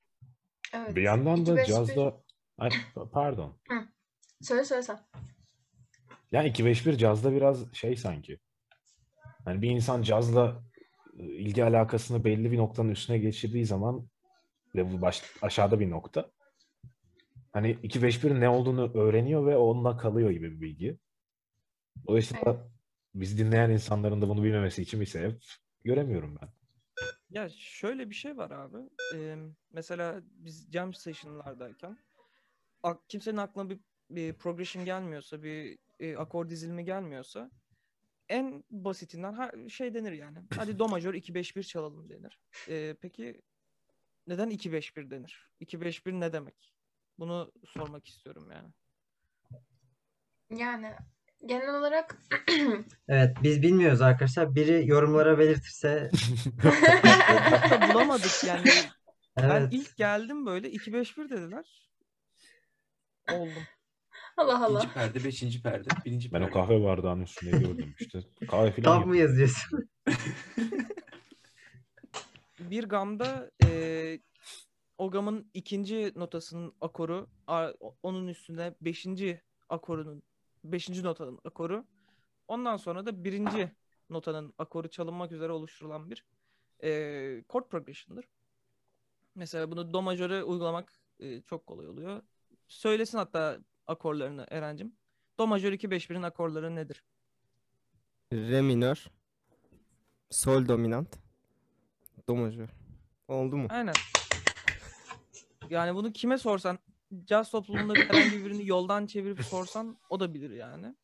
Evet. 0.73 0.95
Bir 0.95 1.01
yandan 1.01 1.45
da 1.45 1.61
251 1.61 1.65
cazda... 1.65 2.23
Ay, 2.57 2.69
pardon. 3.11 3.59
Söyle 4.41 4.65
söyle 4.65 4.81
sen. 4.81 4.99
Yani 6.31 6.49
251 6.49 6.97
cazda 6.97 7.31
biraz 7.31 7.73
şey 7.73 7.95
sanki. 7.95 8.39
Hani 9.45 9.61
bir 9.61 9.69
insan 9.69 10.01
cazla 10.01 10.63
e, 11.19 11.23
ilgi 11.23 11.63
alakasını 11.63 12.23
belli 12.23 12.51
bir 12.51 12.57
noktanın 12.57 12.89
üstüne 12.89 13.17
geçirdiği 13.17 13.65
zaman 13.65 14.09
ve 14.75 14.93
bu 14.93 15.01
baş, 15.01 15.23
aşağıda 15.41 15.79
bir 15.79 15.89
nokta. 15.89 16.31
Hani 17.53 17.71
251 17.83 18.39
ne 18.39 18.49
olduğunu 18.49 18.93
öğreniyor 18.93 19.45
ve 19.45 19.57
onunla 19.57 19.97
kalıyor 19.97 20.29
gibi 20.29 20.51
bir 20.51 20.61
bilgi. 20.61 20.97
Dolayısıyla 22.07 22.69
biz 23.15 23.37
dinleyen 23.37 23.69
insanların 23.69 24.21
da 24.21 24.29
bunu 24.29 24.43
bilmemesi 24.43 24.81
için 24.81 25.01
bir 25.01 25.05
sebep 25.05 25.43
göremiyorum 25.83 26.37
ben. 26.41 26.49
Ya 27.29 27.49
şöyle 27.49 28.09
bir 28.09 28.15
şey 28.15 28.37
var 28.37 28.51
abi. 28.51 28.77
Ee, 29.15 29.35
mesela 29.71 30.21
biz 30.23 30.71
jam 30.71 30.93
session'lardayken 30.93 31.97
kimsenin 33.07 33.37
aklına 33.37 33.69
bir, 33.69 33.79
bir 34.09 34.33
progression 34.33 34.85
gelmiyorsa, 34.85 35.43
bir 35.43 35.77
e, 35.99 36.17
akor 36.17 36.49
dizilimi 36.49 36.85
gelmiyorsa 36.85 37.51
en 38.29 38.63
basitinden 38.71 39.33
ha, 39.33 39.51
şey 39.69 39.93
denir 39.93 40.11
yani. 40.11 40.39
Hadi 40.55 40.79
do 40.79 40.87
majör 40.87 41.13
2-5-1 41.13 41.63
çalalım 41.63 42.09
denir. 42.09 42.39
Ee, 42.69 42.95
peki 43.01 43.41
neden 44.27 44.49
2-5-1 44.49 45.09
denir? 45.11 45.49
2-5-1 45.61 46.19
ne 46.19 46.33
demek? 46.33 46.73
Bunu 47.19 47.51
sormak 47.65 48.07
istiyorum 48.07 48.51
yani. 48.51 48.73
Yani 50.59 50.95
genel 51.45 51.75
olarak 51.75 52.17
Evet 53.07 53.37
biz 53.43 53.61
bilmiyoruz 53.61 54.01
arkadaşlar. 54.01 54.55
Biri 54.55 54.87
yorumlara 54.87 55.39
belirtirse 55.39 56.09
Hatta 56.63 57.89
bulamadık 57.93 58.43
yani. 58.47 58.69
Ben 59.37 59.49
evet. 59.61 59.73
ilk 59.73 59.97
geldim 59.97 60.45
böyle 60.45 60.69
2-5-1 60.71 61.29
dediler. 61.29 61.89
Oldum. 63.33 63.63
Allah 64.37 64.65
Allah. 64.65 64.79
İkinci 64.79 64.93
perde, 64.93 65.23
beşinci 65.23 65.61
perde, 65.61 65.87
birinci 66.05 66.31
Ben 66.31 66.41
o 66.41 66.43
perde. 66.43 66.53
kahve 66.53 66.83
bardağının 66.83 67.23
üstünde 67.23 67.57
gördüm 67.57 67.95
işte. 67.99 68.19
Kahve 68.51 68.71
falan 68.71 68.99
Tab 69.01 69.07
mı 69.07 69.17
yapıyor. 69.17 69.29
yazıyorsun? 69.29 69.89
bir 72.59 72.83
gamda 72.83 73.51
eee 73.63 74.19
o 74.97 75.11
gamın 75.11 75.51
ikinci 75.53 76.11
notasının 76.15 76.73
akoru, 76.81 77.27
a- 77.47 77.73
onun 78.03 78.27
üstüne 78.27 78.73
beşinci 78.81 79.41
akorunun, 79.69 80.23
beşinci 80.63 81.03
notanın 81.03 81.39
akoru, 81.45 81.85
ondan 82.47 82.77
sonra 82.77 83.05
da 83.05 83.23
birinci 83.23 83.71
notanın 84.09 84.53
akoru 84.57 84.89
çalınmak 84.89 85.31
üzere 85.31 85.51
oluşturulan 85.51 86.09
bir 86.11 86.25
eee 86.83 87.43
chord 87.51 87.63
progression'dır. 87.69 88.25
Mesela 89.35 89.71
bunu 89.71 89.93
do 89.93 90.01
majöre 90.01 90.43
uygulamak 90.43 90.93
eee, 91.19 91.41
çok 91.41 91.67
kolay 91.67 91.87
oluyor. 91.87 92.21
Söylesin 92.67 93.17
hatta 93.17 93.59
akorlarını 93.87 94.45
Eren'cim. 94.49 94.95
Do 95.39 95.47
majör 95.47 95.73
2-5-1'in 95.73 96.23
akorları 96.23 96.75
nedir? 96.75 97.03
Re 98.33 98.61
minör. 98.61 99.05
Sol 100.29 100.67
dominant. 100.67 101.19
Do 102.27 102.35
majör. 102.35 102.69
Oldu 103.27 103.57
mu? 103.57 103.67
Aynen. 103.69 103.93
Yani 105.69 105.95
bunu 105.95 106.13
kime 106.13 106.37
sorsan 106.37 106.79
caz 107.25 107.51
topluluğunda 107.51 107.93
herhangi 107.95 108.45
birini 108.45 108.67
yoldan 108.67 109.05
çevirip 109.05 109.43
sorsan 109.43 109.97
o 110.09 110.19
da 110.19 110.33
bilir 110.33 110.49
yani. 110.51 110.95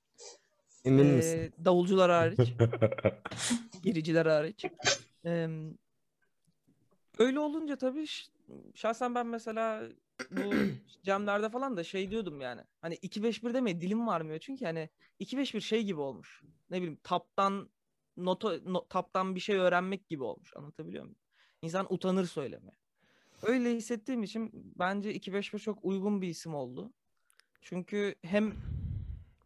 Emin 0.85 1.05
Ee, 1.05 1.11
misin? 1.15 1.53
davulcular 1.65 2.11
hariç. 2.11 2.39
Giriciler 3.83 4.25
hariç. 4.25 4.65
Ee, 5.25 5.47
öyle 7.19 7.39
olunca 7.39 7.75
tabii 7.75 8.05
şahsen 8.75 9.15
ben 9.15 9.27
mesela 9.27 9.83
bu 10.31 10.53
camlarda 11.03 11.49
falan 11.49 11.77
da 11.77 11.83
şey 11.83 12.11
diyordum 12.11 12.41
yani. 12.41 12.61
Hani 12.81 12.95
2-5-1 12.95 13.53
demeye 13.53 13.81
dilim 13.81 14.07
varmıyor 14.07 14.39
çünkü 14.39 14.65
hani 14.65 14.89
2-5-1 15.19 15.61
şey 15.61 15.83
gibi 15.83 15.99
olmuş. 15.99 16.43
Ne 16.69 16.77
bileyim 16.77 16.99
taptan 17.03 17.69
nota 18.17 18.59
no- 18.65 18.87
taptan 18.87 19.35
bir 19.35 19.39
şey 19.39 19.55
öğrenmek 19.57 20.09
gibi 20.09 20.23
olmuş. 20.23 20.53
Anlatabiliyor 20.55 21.03
muyum? 21.03 21.17
İnsan 21.61 21.93
utanır 21.93 22.25
söylemeye. 22.25 22.77
Öyle 23.45 23.75
hissettiğim 23.75 24.23
için 24.23 24.51
bence 24.79 25.15
2-5-1 25.15 25.59
çok 25.59 25.79
uygun 25.85 26.21
bir 26.21 26.27
isim 26.27 26.55
oldu. 26.55 26.93
Çünkü 27.61 28.15
hem 28.21 28.53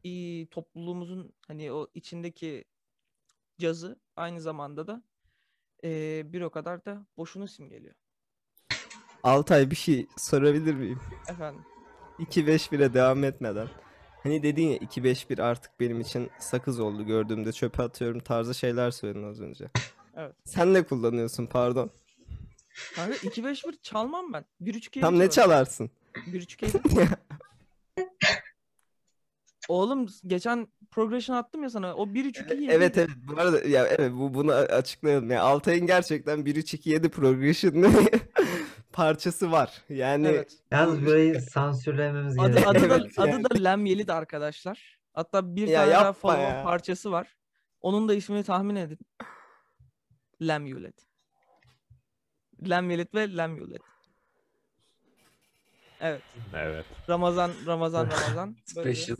iyi 0.03 0.47
topluluğumuzun 0.47 1.33
hani 1.47 1.71
o 1.71 1.87
içindeki 1.93 2.65
cazı 3.57 3.99
aynı 4.15 4.41
zamanda 4.41 4.87
da 4.87 5.03
eee, 5.83 6.23
bir 6.25 6.41
o 6.41 6.49
kadar 6.49 6.85
da 6.85 7.05
boşuna 7.17 7.47
simgeliyor. 7.47 7.95
Altay 9.23 9.71
bir 9.71 9.75
şey 9.75 10.07
sorabilir 10.17 10.73
miyim? 10.73 10.99
Efendim. 11.29 11.61
2-5-1'e 12.19 12.93
devam 12.93 13.23
etmeden. 13.23 13.67
Hani 14.23 14.43
dedin 14.43 14.67
ya 14.67 14.77
2-5-1 14.77 15.39
artık 15.39 15.79
benim 15.79 16.01
için 16.01 16.29
sakız 16.39 16.79
oldu 16.79 17.05
gördüğümde 17.05 17.51
çöpe 17.51 17.83
atıyorum 17.83 18.19
tarzı 18.19 18.55
şeyler 18.55 18.91
söyledin 18.91 19.23
az 19.23 19.41
önce. 19.41 19.69
Evet. 20.15 20.35
Sen 20.45 20.73
ne 20.73 20.83
kullanıyorsun 20.83 21.45
pardon? 21.45 21.91
Kanka 22.95 23.15
2-5-1 23.15 23.81
çalmam 23.81 24.33
ben. 24.33 24.45
1-3-2'ye 24.61 25.01
Tam 25.01 25.19
ne 25.19 25.29
çalarsın? 25.29 25.91
1-3-2'ye 26.15 27.07
Oğlum 29.69 30.07
geçen 30.27 30.67
progression 30.91 31.35
attım 31.35 31.63
ya 31.63 31.69
sana. 31.69 31.95
O 31.95 32.05
1-3-2 32.07 32.71
Evet 32.71 32.97
evet 32.97 33.09
bu 33.27 33.39
arada 33.41 33.67
ya 33.67 33.87
evet 33.87 34.11
bu 34.13 34.33
bunu 34.33 34.51
açıklayalım. 34.51 35.31
Ya 35.31 35.41
Altay'ın 35.43 35.87
gerçekten 35.87 36.39
1-3-2-7 36.39 37.09
progression'lı 37.09 37.91
parçası 38.91 39.51
var. 39.51 39.81
Yani 39.89 40.27
Evet. 40.27 40.57
Yalnız 40.71 41.05
burayı 41.05 41.41
sansürlememiz 41.41 42.39
Adı, 42.39 42.47
gerekiyor. 42.47 42.75
adı, 42.75 42.89
da, 42.89 42.95
Evet, 42.95 43.19
adı 43.19 43.29
yani. 43.29 43.43
da 43.43 43.63
Lem 43.63 43.85
Yelit 43.85 44.09
arkadaşlar. 44.09 44.99
Hatta 45.13 45.55
bir 45.55 45.67
Ya 45.67 45.81
tane 45.81 45.91
daha 45.91 46.13
follow 46.13 46.63
parçası 46.63 47.11
var. 47.11 47.35
Onun 47.81 48.09
da 48.09 48.13
ismini 48.13 48.43
tahmin 48.43 48.75
edin. 48.75 48.97
Lem 50.41 50.65
Yulet. 50.65 51.08
Lem 52.69 52.89
Yelit 52.89 53.15
ve 53.15 53.37
Lem 53.37 53.55
Yulet. 53.57 53.81
Evet. 56.01 56.21
evet. 56.53 56.85
Ramazan, 57.09 57.51
Ramazan, 57.65 58.07
Ramazan. 58.11 58.55
Special. 58.65 59.17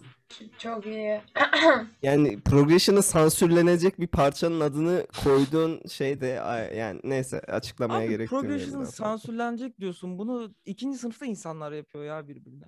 Çok 0.58 0.86
iyi. 0.86 1.22
yani 2.04 2.42
progression'ı 2.42 3.04
sansürlenecek 3.04 4.00
bir 4.00 4.08
parçanın 4.08 4.60
adını 4.60 5.08
koyduğun 5.24 5.88
şey 5.88 6.22
de 6.22 6.28
yani 6.76 7.00
neyse 7.04 7.40
açıklamaya 7.40 8.02
Abi 8.02 8.10
gerek 8.10 8.32
duymuyorum 8.32 8.50
progression 8.58 8.82
daha 8.82 8.86
fazla. 8.86 9.04
sansürlenecek 9.06 9.80
diyorsun. 9.80 10.18
Bunu 10.18 10.54
ikinci 10.66 10.98
sınıfta 10.98 11.26
insanlar 11.26 11.72
yapıyor 11.72 12.04
ya 12.04 12.28
birbirine. 12.28 12.66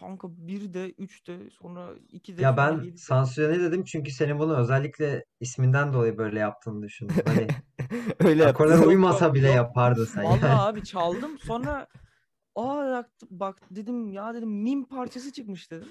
Kanka 0.00 0.28
bir 0.30 0.74
de, 0.74 0.90
üç 0.90 1.26
de, 1.28 1.50
sonra 1.50 1.88
iki 2.12 2.36
de, 2.36 2.42
Ya 2.42 2.52
sonra 2.56 2.70
ben 2.70 2.82
yedi 2.84 2.92
de. 2.92 2.96
sansüre 2.98 3.52
ne 3.52 3.60
dedim 3.60 3.84
çünkü 3.84 4.10
senin 4.10 4.38
bunu 4.38 4.56
özellikle 4.56 5.24
isminden 5.40 5.92
dolayı 5.92 6.18
böyle 6.18 6.38
yaptığını 6.38 6.82
düşündüm. 6.82 7.16
Hani 7.26 7.46
Öyle 8.18 8.46
akorlara 8.46 8.74
yaptın. 8.74 8.88
uymasa 8.90 9.34
bile 9.34 9.46
yok. 9.46 9.56
yapardın 9.56 10.04
sen 10.04 10.22
Vallahi 10.24 10.42
yani. 10.44 10.60
abi 10.60 10.84
çaldım 10.84 11.38
sonra 11.38 11.86
aa 12.56 12.84
yaktı- 12.84 13.26
bak 13.30 13.58
dedim 13.70 14.12
ya 14.12 14.34
dedim 14.34 14.50
mim 14.50 14.84
parçası 14.84 15.32
çıkmış 15.32 15.70
dedim. 15.70 15.88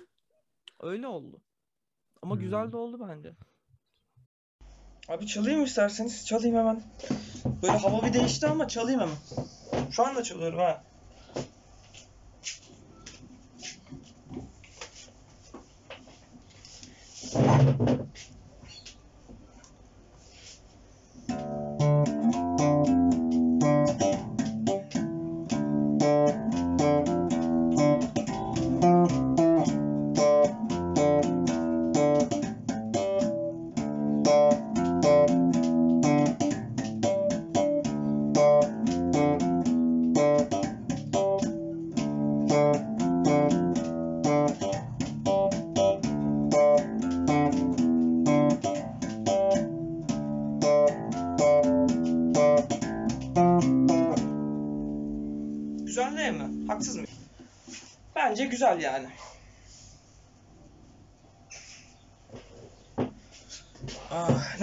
Öyle 0.82 1.08
oldu. 1.08 1.42
Ama 2.22 2.36
güzel 2.36 2.66
Hmm. 2.66 2.72
de 2.72 2.78
oldu 2.78 3.08
bence. 3.10 3.34
Abi 5.10 5.28
çalayım 5.28 5.64
isterseniz. 5.64 6.26
Çalayım 6.26 6.56
hemen. 6.58 6.82
Böyle 7.62 7.78
hava 7.78 8.06
bir 8.06 8.14
değişti 8.14 8.48
ama 8.48 8.68
çalayım 8.68 9.00
hemen. 9.00 9.16
Şu 9.92 10.06
anda 10.06 10.24
çalıyorum 10.24 10.60
ha. 10.60 10.84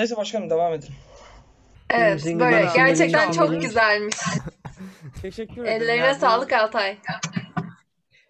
Neyse 0.06 0.16
başkanım 0.16 0.50
devam 0.50 0.72
edin. 0.72 0.88
Evet 1.90 2.22
Şimdi 2.22 2.40
böyle 2.40 2.68
gerçekten 2.74 3.32
çok 3.32 3.50
ben- 3.52 3.60
güzelmiş. 3.60 4.16
Teşekkür 5.22 5.64
ederim. 5.64 5.82
Ellerine 5.82 6.06
Yani 6.06 6.16
bu, 6.16 6.20
sağlık 6.20 6.52
Altay. 6.52 6.98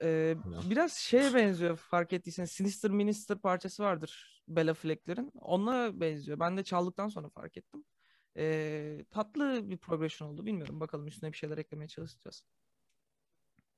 e, 0.03 0.35
biraz 0.71 0.93
şeye 0.93 1.35
benziyor 1.35 1.77
fark 1.77 2.13
ettiyseniz. 2.13 2.51
Sinister 2.53 2.91
Minister 2.91 3.39
parçası 3.39 3.83
vardır 3.83 4.43
Bella 4.49 4.75
Fleck'lerin. 4.75 5.33
Ona 5.41 6.01
benziyor. 6.01 6.41
Ben 6.41 6.57
de 6.57 6.65
çaldıktan 6.65 7.09
sonra 7.09 7.29
fark 7.29 7.57
ettim. 7.57 7.85
E, 8.37 9.05
tatlı 9.11 9.71
bir 9.71 9.77
progression 9.77 10.29
oldu. 10.29 10.47
Bilmiyorum. 10.47 10.81
Bakalım 10.81 11.07
üstüne 11.07 11.33
bir 11.33 11.37
şeyler 11.37 11.59
eklemeye 11.59 11.89
çalışacağız. 11.89 12.43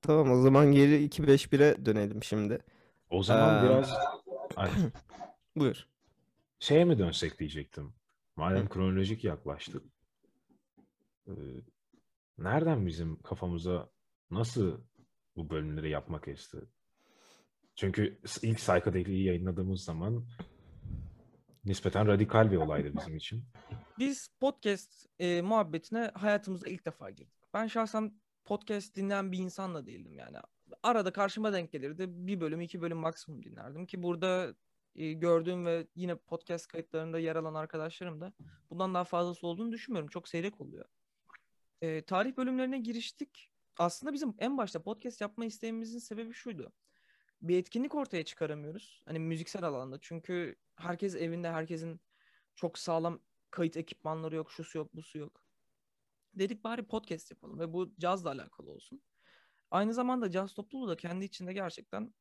Tamam 0.03 0.31
o 0.31 0.43
zaman 0.43 0.73
geri 0.73 1.05
2-5-1'e 1.09 1.87
dönelim 1.87 2.23
şimdi. 2.23 2.59
O 3.11 3.23
zaman 3.23 3.65
Ee, 3.65 3.69
biraz 3.69 3.91
Ay, 4.57 4.71
Buyur. 5.57 5.89
Şeye 6.59 6.85
mi 6.85 6.99
dönsek 6.99 7.39
diyecektim. 7.39 7.95
Madem 8.37 8.69
kronolojik 8.69 9.25
yaklaştık. 9.25 9.83
Ee, 11.29 11.33
nereden 12.39 12.87
bizim 12.87 13.23
kafamıza 13.23 13.91
nasıl 14.31 14.81
bu 15.37 15.51
bölümleri 15.51 15.91
yapmak 15.91 16.29
esti? 16.29 16.59
Çünkü 17.75 18.19
ilk 18.43 18.59
Psychedelic'i 18.59 19.23
yayınladığımız 19.23 19.85
zaman 19.85 20.27
nispeten 21.65 22.07
radikal 22.07 22.51
bir 22.51 22.57
olaydı 22.57 22.93
bizim 22.97 23.17
için. 23.17 23.45
Biz 23.99 24.29
podcast 24.41 25.07
e, 25.19 25.43
muhabbetine 25.43 26.11
hayatımızda 26.15 26.69
ilk 26.69 26.87
defa 26.87 27.11
girdik. 27.11 27.45
Ben 27.55 27.67
şahsen 27.67 28.21
podcast 28.45 28.97
dinleyen 28.97 29.33
bir 29.33 29.39
insan 29.39 29.75
da 29.75 29.87
değildim 29.87 30.15
yani. 30.15 30.37
Arada 30.83 31.13
karşıma 31.13 31.53
denk 31.53 31.73
gelirdi. 31.73 32.07
Bir 32.09 32.41
bölüm, 32.41 32.61
iki 32.61 32.81
bölüm 32.81 32.99
maksimum 32.99 33.43
dinlerdim 33.43 33.87
ki 33.87 34.03
burada 34.03 34.55
e, 34.99 35.13
gördüğüm 35.13 35.67
ve 35.67 35.87
yine 35.95 36.17
podcast 36.17 36.67
kayıtlarında 36.67 37.19
yer 37.19 37.37
alan 37.37 37.55
arkadaşlarım 37.55 38.21
da 38.21 38.33
bundan 38.71 38.95
daha 38.95 39.05
fazlası 39.05 39.47
olduğunu 39.47 39.73
düşünmüyorum. 39.73 40.09
Çok 40.09 40.29
seyrek 40.29 40.61
oluyor. 40.61 40.85
E, 41.83 42.03
tarih 42.03 42.37
bölümlerine 42.37 42.79
giriştik. 42.79 43.51
Aslında 43.79 44.13
bizim 44.13 44.35
en 44.39 44.59
başta 44.59 44.83
podcast 44.83 45.21
yapma 45.21 45.45
isteğimizin 45.45 45.99
sebebi 45.99 46.35
şuydu. 46.35 46.73
Bir 47.43 47.59
etkinlik 47.59 47.95
ortaya 47.95 48.25
çıkaramıyoruz. 48.25 49.03
Hani 49.05 49.19
müziksel 49.19 49.65
alanda. 49.65 49.99
Çünkü 50.01 50.57
herkes 50.77 51.15
evinde, 51.15 51.51
herkesin 51.51 52.01
çok 52.55 52.79
sağlam 52.79 53.21
kayıt 53.51 53.77
ekipmanları 53.77 54.37
yok, 54.37 54.51
şusu 54.51 54.79
yok, 54.79 54.97
busu 54.97 55.19
yok. 55.19 55.45
Dedik 56.35 56.65
bari 56.65 56.83
podcast 56.87 57.31
yapalım 57.31 57.59
ve 57.59 57.73
bu 57.73 57.95
cazla 57.99 58.31
alakalı 58.31 58.71
olsun. 58.71 59.03
Aynı 59.71 59.95
zamanda 59.95 60.31
caz 60.31 60.55
topluluğu 60.55 60.89
da 60.89 60.97
kendi 60.97 61.25
içinde 61.25 61.53
gerçekten 61.53 62.15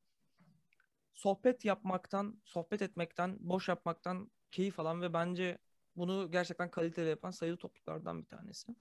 sohbet 1.17 1.65
yapmaktan, 1.65 2.41
sohbet 2.43 2.81
etmekten, 2.81 3.37
boş 3.39 3.67
yapmaktan 3.67 4.31
keyif 4.51 4.79
alan 4.79 5.01
ve 5.01 5.13
bence 5.13 5.57
bunu 5.95 6.31
gerçekten 6.31 6.71
kaliteli 6.71 7.09
yapan 7.09 7.31
sayılı 7.31 7.57
topluluklardan 7.57 8.21
bir 8.21 8.27
tanesi. 8.27 8.75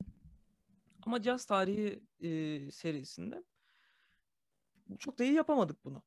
Ama 1.07 1.23
caz 1.23 1.45
tarihi 1.45 2.01
e, 2.21 2.71
serisinde 2.71 3.45
çok 4.99 5.19
da 5.19 5.25
iyi 5.25 5.33
yapamadık 5.33 5.85
bunu. 5.85 6.03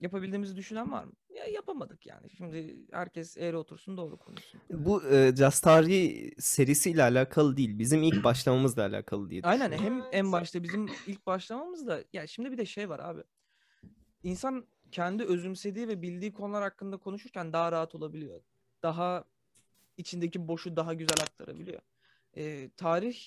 yapabildiğimizi 0.00 0.56
düşünen 0.56 0.92
var 0.92 1.04
mı? 1.04 1.12
Ya 1.28 1.44
yapamadık 1.44 2.06
yani. 2.06 2.30
Şimdi 2.30 2.76
herkes 2.92 3.36
eğri 3.36 3.56
otursun 3.56 3.96
doğru 3.96 4.16
konuşsun. 4.16 4.60
Bu 4.70 5.04
e, 5.04 5.34
Caz 5.34 5.60
Tarihi 5.60 6.34
serisiyle 6.38 7.02
alakalı 7.02 7.56
değil. 7.56 7.78
Bizim 7.78 8.02
ilk 8.02 8.24
başlamamızla 8.24 8.82
alakalı 8.82 9.30
diye 9.30 9.42
Aynen 9.44 9.72
hem 9.72 10.02
en 10.12 10.32
başta 10.32 10.62
bizim 10.62 10.86
ilk 11.06 11.26
başlamamız 11.26 11.86
da 11.86 12.04
ya 12.12 12.26
şimdi 12.26 12.52
bir 12.52 12.58
de 12.58 12.66
şey 12.66 12.88
var 12.88 12.98
abi. 12.98 13.22
İnsan 14.22 14.66
kendi 14.94 15.24
özümsediği 15.24 15.88
ve 15.88 16.02
bildiği 16.02 16.32
konular 16.32 16.62
hakkında 16.62 16.96
konuşurken 16.96 17.52
daha 17.52 17.72
rahat 17.72 17.94
olabiliyor. 17.94 18.40
Daha 18.82 19.24
içindeki 19.96 20.48
boşu 20.48 20.76
daha 20.76 20.94
güzel 20.94 21.22
aktarabiliyor. 21.22 21.80
Ee, 22.36 22.70
tarih 22.76 23.18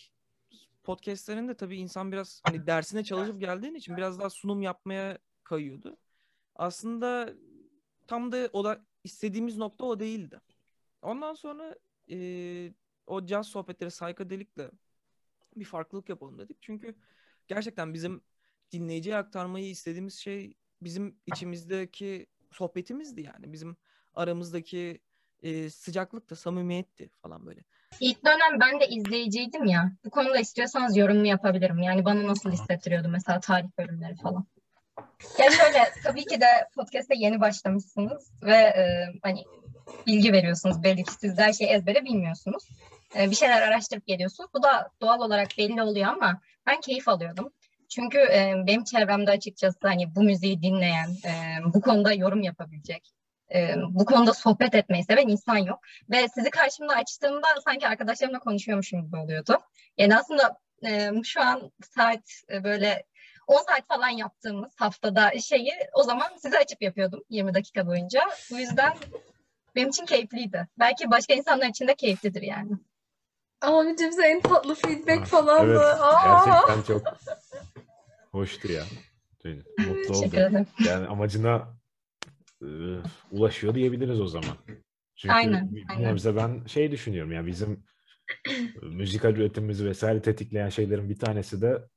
podcastlerinde 0.84 1.54
tabii 1.54 1.78
insan 1.78 2.12
biraz 2.12 2.42
hani 2.44 2.68
dersine 2.68 3.04
çalışıp 3.04 3.40
geldiğin 3.40 3.76
için 3.76 3.98
biraz 3.98 4.20
daha 4.20 4.30
sunum 4.30 4.62
yapmaya 4.62 5.18
kayıyordu. 5.44 5.98
Aslında 6.56 7.34
tam 8.08 8.32
da 8.32 8.50
o 8.54 8.64
da 8.64 8.86
istediğimiz 9.04 9.58
nokta 9.58 9.86
o 9.86 10.00
değildi. 10.00 10.42
Ondan 11.02 11.34
sonra 11.34 11.76
eee, 12.08 12.74
o 13.08 13.26
caz 13.26 13.48
sohbetleri 13.48 13.90
psychedelic'le 13.90 14.72
bir 15.56 15.66
farklılık 15.66 16.10
yapalım 16.10 16.40
dedik. 16.40 16.58
Çünkü 16.62 16.96
gerçekten 17.48 17.94
bizim 17.94 18.22
dinleyiciye 18.72 19.18
aktarmayı 19.18 19.70
istediğimiz 19.70 20.14
şey 20.14 20.54
bizim 20.82 21.16
içimizdeki 21.26 22.28
sohbetimizdi 22.52 23.22
yani. 23.22 23.54
Bizim 23.54 23.78
aramızdaki 24.14 25.00
e, 25.44 25.70
sıcaklık 25.70 26.30
da 26.30 26.36
samimiyetti 26.36 27.10
falan 27.22 27.46
böyle. 27.46 27.62
İlk 28.00 28.26
dönem 28.26 28.60
ben 28.60 28.80
de 28.80 28.88
izleyiciydim 28.88 29.66
ya. 29.66 29.92
Bu 30.06 30.10
konuda 30.10 30.40
istiyorsanız 30.40 30.98
yorumumu 30.98 31.28
yapabilirim. 31.28 31.80
Yani 31.80 32.06
bana 32.06 32.28
nasıl 32.28 32.52
hissettiriyordu 32.52 33.08
mesela 33.10 33.40
tarih 33.40 33.70
bölümleri 33.78 34.16
falan. 34.16 34.46
Ya 35.40 35.52
şöyle 35.52 35.92
tabii 36.04 36.26
ki 36.26 36.42
de 36.42 36.46
podcast'e 36.76 37.16
yeni 37.16 37.42
başlamışsınız 37.42 38.32
ve 38.44 38.56
e, 38.56 39.06
hani 39.24 39.44
bilgi 40.08 40.34
veriyorsunuz. 40.34 40.84
Belli 40.84 41.04
ki 41.04 41.14
siz 41.14 41.38
her 41.38 41.54
şeyi 41.54 41.70
ezbere 41.70 42.04
bilmiyorsunuz. 42.06 42.70
E, 43.16 43.30
bir 43.30 43.36
şeyler 43.36 43.62
araştırıp 43.62 44.06
geliyorsunuz. 44.06 44.50
Bu 44.54 44.64
da 44.64 44.92
doğal 45.02 45.22
olarak 45.22 45.48
belli 45.58 45.82
oluyor 45.82 46.08
ama 46.08 46.42
ben 46.68 46.82
keyif 46.82 47.08
alıyordum. 47.08 47.54
Çünkü 47.90 48.18
e, 48.18 48.54
benim 48.68 48.84
çevremde 48.84 49.32
açıkçası 49.32 49.80
hani 49.82 50.16
bu 50.16 50.24
müziği 50.24 50.62
dinleyen, 50.62 51.10
e, 51.26 51.34
bu 51.74 51.82
konuda 51.82 52.14
yorum 52.14 52.42
yapabilecek, 52.42 53.12
e, 53.54 53.76
bu 53.90 54.06
konuda 54.06 54.34
sohbet 54.34 54.76
etmeyi 54.76 55.04
seven 55.04 55.28
insan 55.28 55.58
yok. 55.58 55.80
Ve 56.10 56.28
sizi 56.28 56.50
karşımda 56.50 56.94
açtığımda 56.94 57.48
sanki 57.66 57.88
arkadaşlarımla 57.88 58.40
konuşuyormuşum 58.40 59.06
gibi 59.06 59.18
oluyordu. 59.18 59.58
Yani 59.98 60.18
aslında 60.18 60.58
e, 60.86 61.12
şu 61.24 61.42
an 61.42 61.72
saat 61.96 62.24
e, 62.52 62.64
böyle 62.64 63.04
10 63.48 63.56
saat 63.56 63.88
falan 63.88 64.10
yaptığımız 64.10 64.72
haftada 64.78 65.32
şeyi 65.40 65.74
o 65.94 66.04
zaman 66.04 66.28
size 66.38 66.58
açıp 66.58 66.82
yapıyordum 66.82 67.24
20 67.30 67.54
dakika 67.54 67.88
boyunca. 67.88 68.22
Bu 68.52 68.60
yüzden 68.60 68.94
benim 69.76 69.90
için 69.90 70.06
keyifliydi. 70.06 70.68
Belki 70.80 71.12
başka 71.12 71.34
insanlar 71.34 71.68
için 71.68 71.88
de 71.88 71.96
keyiflidir 71.96 72.42
yani. 72.42 72.72
Abicim 73.62 74.24
en 74.24 74.42
tatlı 74.42 74.76
feedback 74.76 75.26
falan 75.26 75.66
evet, 75.66 75.76
mı? 75.76 75.84
Aa! 75.84 76.46
gerçekten 76.46 76.82
çok 76.82 77.18
hoştu 78.38 78.72
ya. 78.72 78.84
Mutlu 79.78 79.94
Teşekkür 79.96 80.14
oldum. 80.18 80.28
ederim. 80.40 80.66
Yani 80.88 81.08
amacına 81.08 81.78
e, 82.62 82.68
ulaşıyor 83.32 83.76
diyebiliriz 83.76 84.22
o 84.22 84.28
zaman. 84.28 84.58
Çünkü 85.16 85.34
Aynen, 85.36 85.72
aynen. 85.90 86.18
ben 86.26 86.66
şey 86.66 86.92
düşünüyorum 86.92 87.32
yani 87.32 87.48
bizim 87.48 87.84
e, 88.50 88.86
müzikal 88.86 89.36
üretimimizi 89.36 89.86
vesaire 89.86 90.22
tetikleyen 90.22 90.70
şeylerin 90.70 91.10
bir 91.10 91.20
tanesi 91.20 91.62
de 91.62 91.88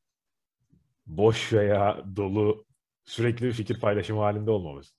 boş 1.06 1.52
veya 1.52 2.04
dolu 2.16 2.66
sürekli 3.04 3.46
bir 3.46 3.52
fikir 3.52 3.80
paylaşımı 3.80 4.20
halinde 4.20 4.50
olmamız. 4.50 4.94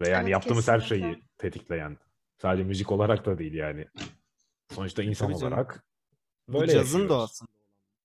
Ve 0.00 0.08
yani 0.08 0.22
Evet, 0.22 0.32
yaptığımız 0.32 0.68
her 0.68 0.80
kesinlikle. 0.80 1.06
şeyi 1.12 1.22
tetikleyen. 1.38 1.96
Sadece 2.38 2.64
müzik 2.64 2.92
olarak 2.92 3.26
da 3.26 3.38
değil 3.38 3.54
yani. 3.54 3.86
Sonuçta 4.70 5.02
insan 5.02 5.26
Tabii 5.28 5.38
canım. 5.40 5.52
olarak 5.52 5.84
Bu 6.48 6.60
böyle 6.60 6.72
cazın 6.72 6.78
yaşıyoruz. 6.82 7.08
doğası. 7.08 7.44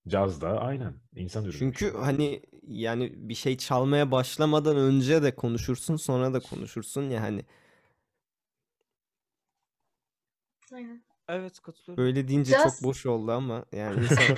Caz 0.08 0.42
da 0.42 0.60
aynen 0.62 0.94
insan 1.16 1.44
ürünü. 1.44 1.58
Çünkü 1.60 1.92
hani 1.92 2.42
yani 2.68 3.14
bir 3.16 3.36
şey 3.36 3.58
çalmaya 3.58 4.12
başlamadan 4.12 4.78
önce 4.78 5.24
de 5.24 5.36
konuşursun 5.36 5.96
sonra 5.96 6.34
da 6.34 6.40
konuşursun 6.40 7.10
ya 7.10 7.22
hani 7.22 7.46
Aynen. 10.74 11.02
Evet 11.30 11.60
katılıyorum. 11.60 12.04
böyle 12.04 12.28
deyince 12.28 12.52
Caz- 12.52 12.64
çok 12.64 12.84
boş 12.84 13.06
oldu 13.06 13.32
ama 13.32 13.66
yani 13.72 14.04
insan 14.04 14.38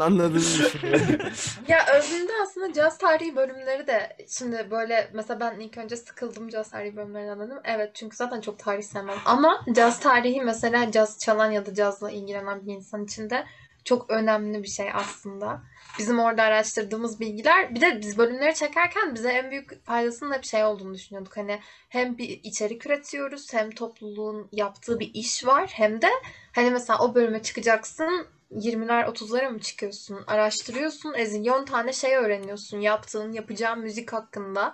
anladığını 0.00 0.34
düşünüyorum. 0.40 1.06
Ya 1.68 1.78
özünde 1.98 2.32
aslında 2.42 2.72
caz 2.72 2.98
tarihi 2.98 3.36
bölümleri 3.36 3.86
de 3.86 4.16
şimdi 4.28 4.68
böyle 4.70 5.10
mesela 5.14 5.40
ben 5.40 5.60
ilk 5.60 5.78
önce 5.78 5.96
sıkıldım 5.96 6.48
caz 6.48 6.70
tarihi 6.70 6.96
bölümlerinden 6.96 7.40
dedim. 7.40 7.58
Evet 7.64 7.90
çünkü 7.94 8.16
zaten 8.16 8.40
çok 8.40 8.58
tarih 8.58 8.82
sevmem. 8.82 9.18
Ama 9.24 9.64
caz 9.72 10.00
tarihi 10.00 10.40
mesela 10.42 10.90
caz 10.90 11.18
çalan 11.18 11.50
ya 11.50 11.66
da 11.66 11.74
cazla 11.74 12.10
ilgilenen 12.10 12.66
bir 12.66 12.72
insan 12.72 13.04
için 13.04 13.30
de 13.30 13.44
çok 13.84 14.10
önemli 14.10 14.62
bir 14.62 14.68
şey 14.68 14.90
aslında. 14.94 15.62
Bizim 15.98 16.18
orada 16.18 16.42
araştırdığımız 16.42 17.20
bilgiler 17.20 17.74
bir 17.74 17.80
de 17.80 18.00
biz 18.00 18.18
bölümleri 18.18 18.54
çekerken 18.54 19.14
bize 19.14 19.28
en 19.30 19.50
büyük 19.50 19.86
faydasının 19.86 20.32
hep 20.32 20.44
şey 20.44 20.64
olduğunu 20.64 20.94
düşünüyorduk. 20.94 21.36
Hani 21.36 21.60
hem 21.88 22.18
bir 22.18 22.40
içerik 22.42 22.86
üretiyoruz 22.86 23.52
hem 23.52 23.70
topluluğun 23.70 24.48
yaptığı 24.52 25.00
bir 25.00 25.10
iş 25.14 25.46
var 25.46 25.70
hem 25.74 26.02
de 26.02 26.08
hani 26.52 26.70
mesela 26.70 26.98
o 26.98 27.14
bölüme 27.14 27.42
çıkacaksın 27.42 28.26
20'ler 28.54 29.04
30'lara 29.04 29.50
mı 29.50 29.60
çıkıyorsun? 29.60 30.24
Araştırıyorsun. 30.26 31.14
Ezilyon 31.14 31.64
tane 31.64 31.92
şey 31.92 32.16
öğreniyorsun. 32.16 32.80
Yaptığın, 32.80 33.32
yapacağın 33.32 33.78
müzik 33.80 34.12
hakkında. 34.12 34.72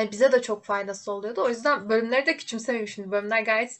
Hani 0.00 0.12
bize 0.12 0.32
de 0.32 0.42
çok 0.42 0.64
faydası 0.64 1.12
oluyordu. 1.12 1.42
O 1.44 1.48
yüzden 1.48 1.88
bölümleri 1.88 2.26
de 2.26 2.36
küçümsemiyorum 2.36 2.88
şimdi. 2.88 3.10
Bölümler 3.10 3.42
gayet 3.42 3.78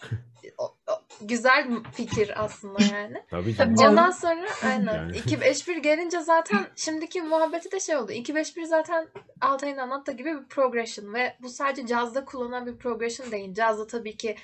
güzel 1.21 1.69
fikir 1.93 2.45
aslında 2.45 2.83
yani. 2.83 3.23
Tabii 3.31 3.43
Tabii 3.57 3.57
canım. 3.57 3.75
canım. 3.75 3.91
Ondan 3.93 4.11
sonra 4.11 4.47
aynen. 4.65 4.95
Yani. 4.95 5.17
251 5.17 5.77
gelince 5.77 6.21
zaten 6.21 6.67
şimdiki 6.77 7.23
muhabbeti 7.23 7.73
de 7.73 7.81
şey 7.81 7.97
oldu. 7.97 8.13
251 8.13 8.65
zaten 8.65 9.09
Altay'ın 9.41 9.77
anlattığı 9.77 10.13
gibi 10.13 10.37
bir 10.37 10.49
progression 10.49 11.15
ve 11.15 11.37
bu 11.43 11.49
sadece 11.49 11.87
cazda 11.87 12.25
kullanılan 12.25 12.67
bir 12.67 12.79
progression 12.79 13.31
değil. 13.31 13.55
Cazda 13.55 13.87
tabii 13.87 14.17
ki 14.17 14.37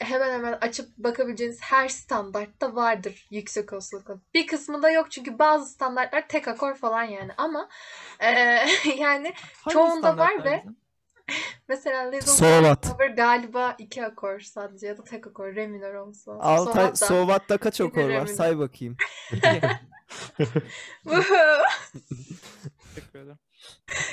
hemen 0.00 0.32
hemen 0.32 0.58
açıp 0.60 0.96
bakabileceğiniz 0.98 1.62
her 1.62 1.88
standartta 1.88 2.74
vardır 2.74 3.26
yüksek 3.30 3.72
olasılıkla. 3.72 4.16
Bir 4.34 4.46
kısmında 4.46 4.90
yok 4.90 5.10
çünkü 5.10 5.38
bazı 5.38 5.70
standartlar 5.72 6.28
tek 6.28 6.48
akor 6.48 6.74
falan 6.74 7.02
yani 7.02 7.32
ama 7.36 7.68
eee, 8.22 8.66
yani 8.98 9.32
Hangi 9.62 9.72
çoğunda 9.72 10.16
var 10.18 10.44
ve? 10.44 10.64
mesela 11.68 12.20
Sovat. 12.20 12.82
Cover 12.86 13.08
galiba 13.08 13.74
iki 13.78 14.04
akor 14.06 14.40
sadece 14.40 14.86
ya 14.86 14.98
da 14.98 15.04
tek 15.04 15.26
akor 15.26 15.54
re 15.54 15.66
minör 15.66 15.94
olması 15.94 16.30
lazım. 16.30 16.42
Altay 16.46 16.72
Sovat 16.84 16.92
da- 17.00 17.06
Sovat'ta 17.06 17.58
kaç 17.58 17.80
okor 17.80 18.10
var? 18.10 18.26
Say 18.26 18.58
bakayım. 18.58 18.96
Teşekkür 22.94 23.18
ederim. 23.18 23.38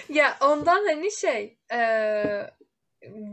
Ya 0.10 0.38
ondan 0.42 0.86
hani 0.88 1.12
şey 1.12 1.58
eee 1.72 2.52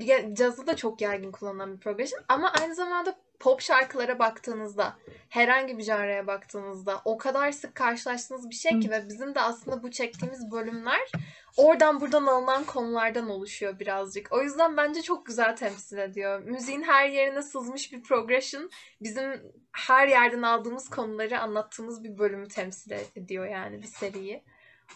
ya- 0.01 0.35
cazı 0.35 0.67
da 0.67 0.77
çok 0.77 1.01
yaygın 1.01 1.33
kullanılan 1.33 1.75
bir 1.75 1.81
progression 1.81 2.23
ama 2.29 2.53
aynı 2.61 2.75
zamanda 2.75 3.15
pop 3.41 3.61
şarkılara 3.61 4.19
baktığınızda 4.19 4.99
herhangi 5.29 5.79
bir 5.79 5.83
janraya 5.83 6.27
baktığınızda 6.27 7.03
o 7.05 7.19
kadar 7.19 7.53
sık 7.53 7.75
karşılaştığınız 7.75 8.51
bir 8.51 8.55
şey 8.55 8.81
ki 8.81 8.91
ve 8.91 9.09
bizim 9.09 9.35
de 9.35 9.41
aslında 9.41 9.83
bu 9.83 9.91
çektiğimiz 9.91 10.51
bölümler 10.53 11.11
oradan 11.57 12.01
buradan 12.01 12.27
alınan 12.27 12.65
konulardan 12.65 13.29
oluşuyor 13.31 13.79
birazcık. 13.79 14.33
O 14.33 14.43
yüzden 14.43 14.77
bence 14.77 15.03
çok 15.03 15.27
güzel 15.27 15.57
temsil 15.57 15.99
ediyor. 15.99 16.43
Müziğin 16.43 16.83
her 16.83 17.09
yerine 17.09 17.43
sızmış 17.43 17.93
bir 17.93 18.03
progression 18.03 18.71
bizim 19.03 19.43
her 19.73 20.09
yerden 20.09 20.43
aldığımız 20.43 20.89
konuları 20.89 21.41
anlattığımız 21.41 22.05
bir 22.05 22.19
bölümü 22.19 22.49
temsil 22.49 22.93
ediyor 23.17 23.47
yani 23.47 23.83
bir 23.83 23.87
seriyi. 23.87 24.45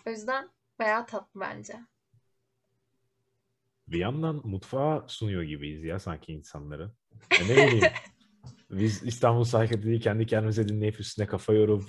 O 0.06 0.10
yüzden 0.10 0.48
bayağı 0.78 1.06
tatlı 1.06 1.40
bence. 1.40 1.74
Bir 3.88 3.98
yandan 3.98 4.40
mutfağa 4.44 5.04
sunuyor 5.08 5.42
gibiyiz 5.42 5.84
ya 5.84 5.98
sanki 5.98 6.32
insanları. 6.32 6.90
Ya 7.32 7.46
ne 7.46 7.56
bileyim. 7.56 7.84
Biz 8.78 9.02
İstanbul 9.02 9.44
Psychedelic'i 9.44 10.00
kendi 10.00 10.26
kendimize 10.26 10.68
dinleyip 10.68 11.00
üstüne 11.00 11.26
kafa 11.26 11.52
yorup 11.52 11.84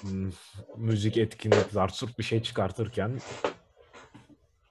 hmm, 0.00 0.30
müzik 0.76 1.16
etkinlik, 1.16 1.70
zarsurt 1.70 2.18
bir 2.18 2.24
şey 2.24 2.42
çıkartırken 2.42 3.20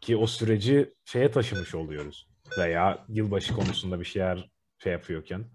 ki 0.02 0.18
o 0.18 0.28
süreci 0.28 0.94
şeye 1.06 1.32
taşımış 1.32 1.76
oluyoruz. 1.76 2.28
Veya 2.58 3.06
yılbaşı 3.10 3.54
konusunda 3.54 4.00
bir 4.00 4.06
şeyler 4.06 4.50
şey 4.84 4.92
yapıyorken. 4.92 5.46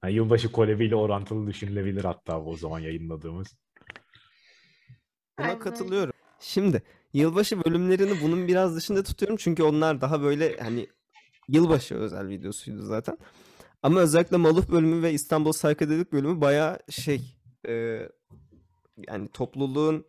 Ha, 0.00 0.08
yılbaşı 0.08 0.52
kolebiyle 0.52 0.96
orantılı 0.96 1.46
düşünülebilir 1.46 2.04
hatta 2.04 2.44
bu 2.44 2.50
o 2.50 2.56
zaman 2.56 2.78
yayınladığımız. 2.78 3.56
Buna 5.38 5.46
Aynen 5.46 5.58
katılıyorum. 5.58 6.12
Şimdi 6.40 6.82
yılbaşı 7.12 7.64
bölümlerini 7.64 8.22
bunun 8.22 8.48
biraz 8.48 8.76
dışında 8.76 9.02
tutuyorum 9.02 9.36
çünkü 9.36 9.62
onlar 9.62 10.00
daha 10.00 10.22
böyle 10.22 10.56
hani 10.56 10.86
yılbaşı 11.48 11.94
özel 11.94 12.28
videosuydu 12.28 12.82
zaten. 12.82 13.18
Ama 13.82 14.00
özellikle 14.00 14.36
Maluf 14.36 14.68
bölümü 14.68 15.02
ve 15.02 15.12
İstanbul 15.12 15.52
Psychedelic 15.52 16.12
bölümü 16.12 16.40
bayağı 16.40 16.78
şey 16.90 17.36
e, 17.68 17.72
yani 19.08 19.28
topluluğun 19.32 20.04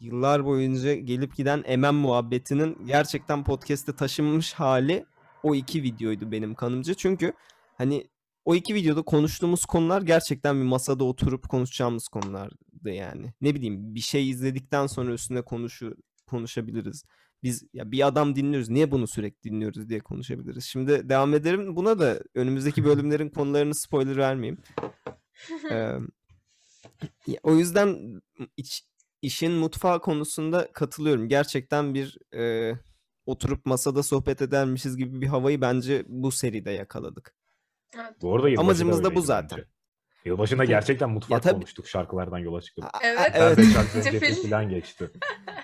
yıllar 0.00 0.44
boyunca 0.44 0.94
gelip 0.94 1.36
giden 1.36 1.78
MM 1.78 1.94
muhabbetinin 1.94 2.86
gerçekten 2.86 3.44
podcast'e 3.44 3.96
taşınmış 3.96 4.52
hali 4.52 5.06
o 5.42 5.54
iki 5.54 5.82
videoydu 5.82 6.32
benim 6.32 6.54
kanımca. 6.54 6.94
Çünkü 6.94 7.32
hani 7.78 8.06
o 8.44 8.54
iki 8.54 8.74
videoda 8.74 9.02
konuştuğumuz 9.02 9.64
konular 9.64 10.02
gerçekten 10.02 10.56
bir 10.56 10.66
masada 10.66 11.04
oturup 11.04 11.48
konuşacağımız 11.48 12.08
konulardı 12.08 12.90
yani. 12.90 13.32
Ne 13.40 13.54
bileyim 13.54 13.94
bir 13.94 14.00
şey 14.00 14.30
izledikten 14.30 14.86
sonra 14.86 15.12
üstüne 15.12 15.42
konuşu 15.42 15.94
konuşabiliriz. 16.26 17.04
Biz 17.42 17.64
ya 17.72 17.90
bir 17.90 18.06
adam 18.06 18.36
dinliyoruz. 18.36 18.68
Niye 18.68 18.90
bunu 18.90 19.06
sürekli 19.06 19.50
dinliyoruz 19.50 19.88
diye 19.88 20.00
konuşabiliriz. 20.00 20.64
Şimdi 20.64 21.08
devam 21.08 21.34
ederim. 21.34 21.76
Buna 21.76 21.98
da 21.98 22.20
önümüzdeki 22.34 22.84
bölümlerin 22.84 23.28
konularını 23.28 23.74
spoiler 23.74 24.16
vermeyeyim. 24.16 24.58
Ee, 25.70 25.98
o 27.42 27.54
yüzden 27.54 28.20
iç, 28.56 28.82
işin 29.22 29.52
mutfağı 29.52 30.00
konusunda 30.00 30.72
katılıyorum. 30.72 31.28
Gerçekten 31.28 31.94
bir 31.94 32.18
e, 32.34 32.72
oturup 33.26 33.66
masada 33.66 34.02
sohbet 34.02 34.42
edermişiz 34.42 34.96
gibi 34.96 35.20
bir 35.20 35.26
havayı 35.26 35.60
bence 35.60 36.04
bu 36.08 36.30
seride 36.30 36.70
yakaladık. 36.70 37.34
Evet. 37.96 38.12
Bu 38.22 38.34
arada 38.36 38.60
Amacımız 38.60 39.04
da 39.04 39.14
bu 39.14 39.22
zaten. 39.22 39.58
bence. 39.58 39.68
Yılbaşında 40.24 40.64
gerçekten 40.64 41.10
mutfak 41.10 41.42
tabii. 41.42 41.54
konuştuk 41.54 41.88
şarkılardan 41.88 42.38
yola 42.38 42.60
çıkıp. 42.60 42.84
Evet. 43.02 43.30
evet. 43.34 43.56
Çak 43.74 43.92
Cefil. 43.92 44.02
zencefil 44.02 44.42
falan 44.42 44.68
geçti. 44.68 45.10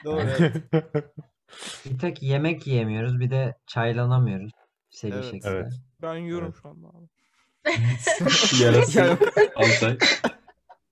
Doğru. 0.04 0.22
evet. 1.54 1.80
Bir 1.94 1.98
tek 1.98 2.22
yemek 2.22 2.66
yiyemiyoruz 2.66 3.20
bir 3.20 3.30
de 3.30 3.54
çaylanamıyoruz 3.66 4.52
seri 4.90 5.14
Evet. 5.14 5.24
şekilde. 5.24 5.48
Evet. 5.50 5.72
Ben 6.02 6.14
yiyorum 6.16 6.46
Evet. 6.52 6.62
şu 6.62 6.68
anda 6.68 6.88
abi. 6.88 7.08
Yarası. 8.62 9.18
Altay. 9.56 9.98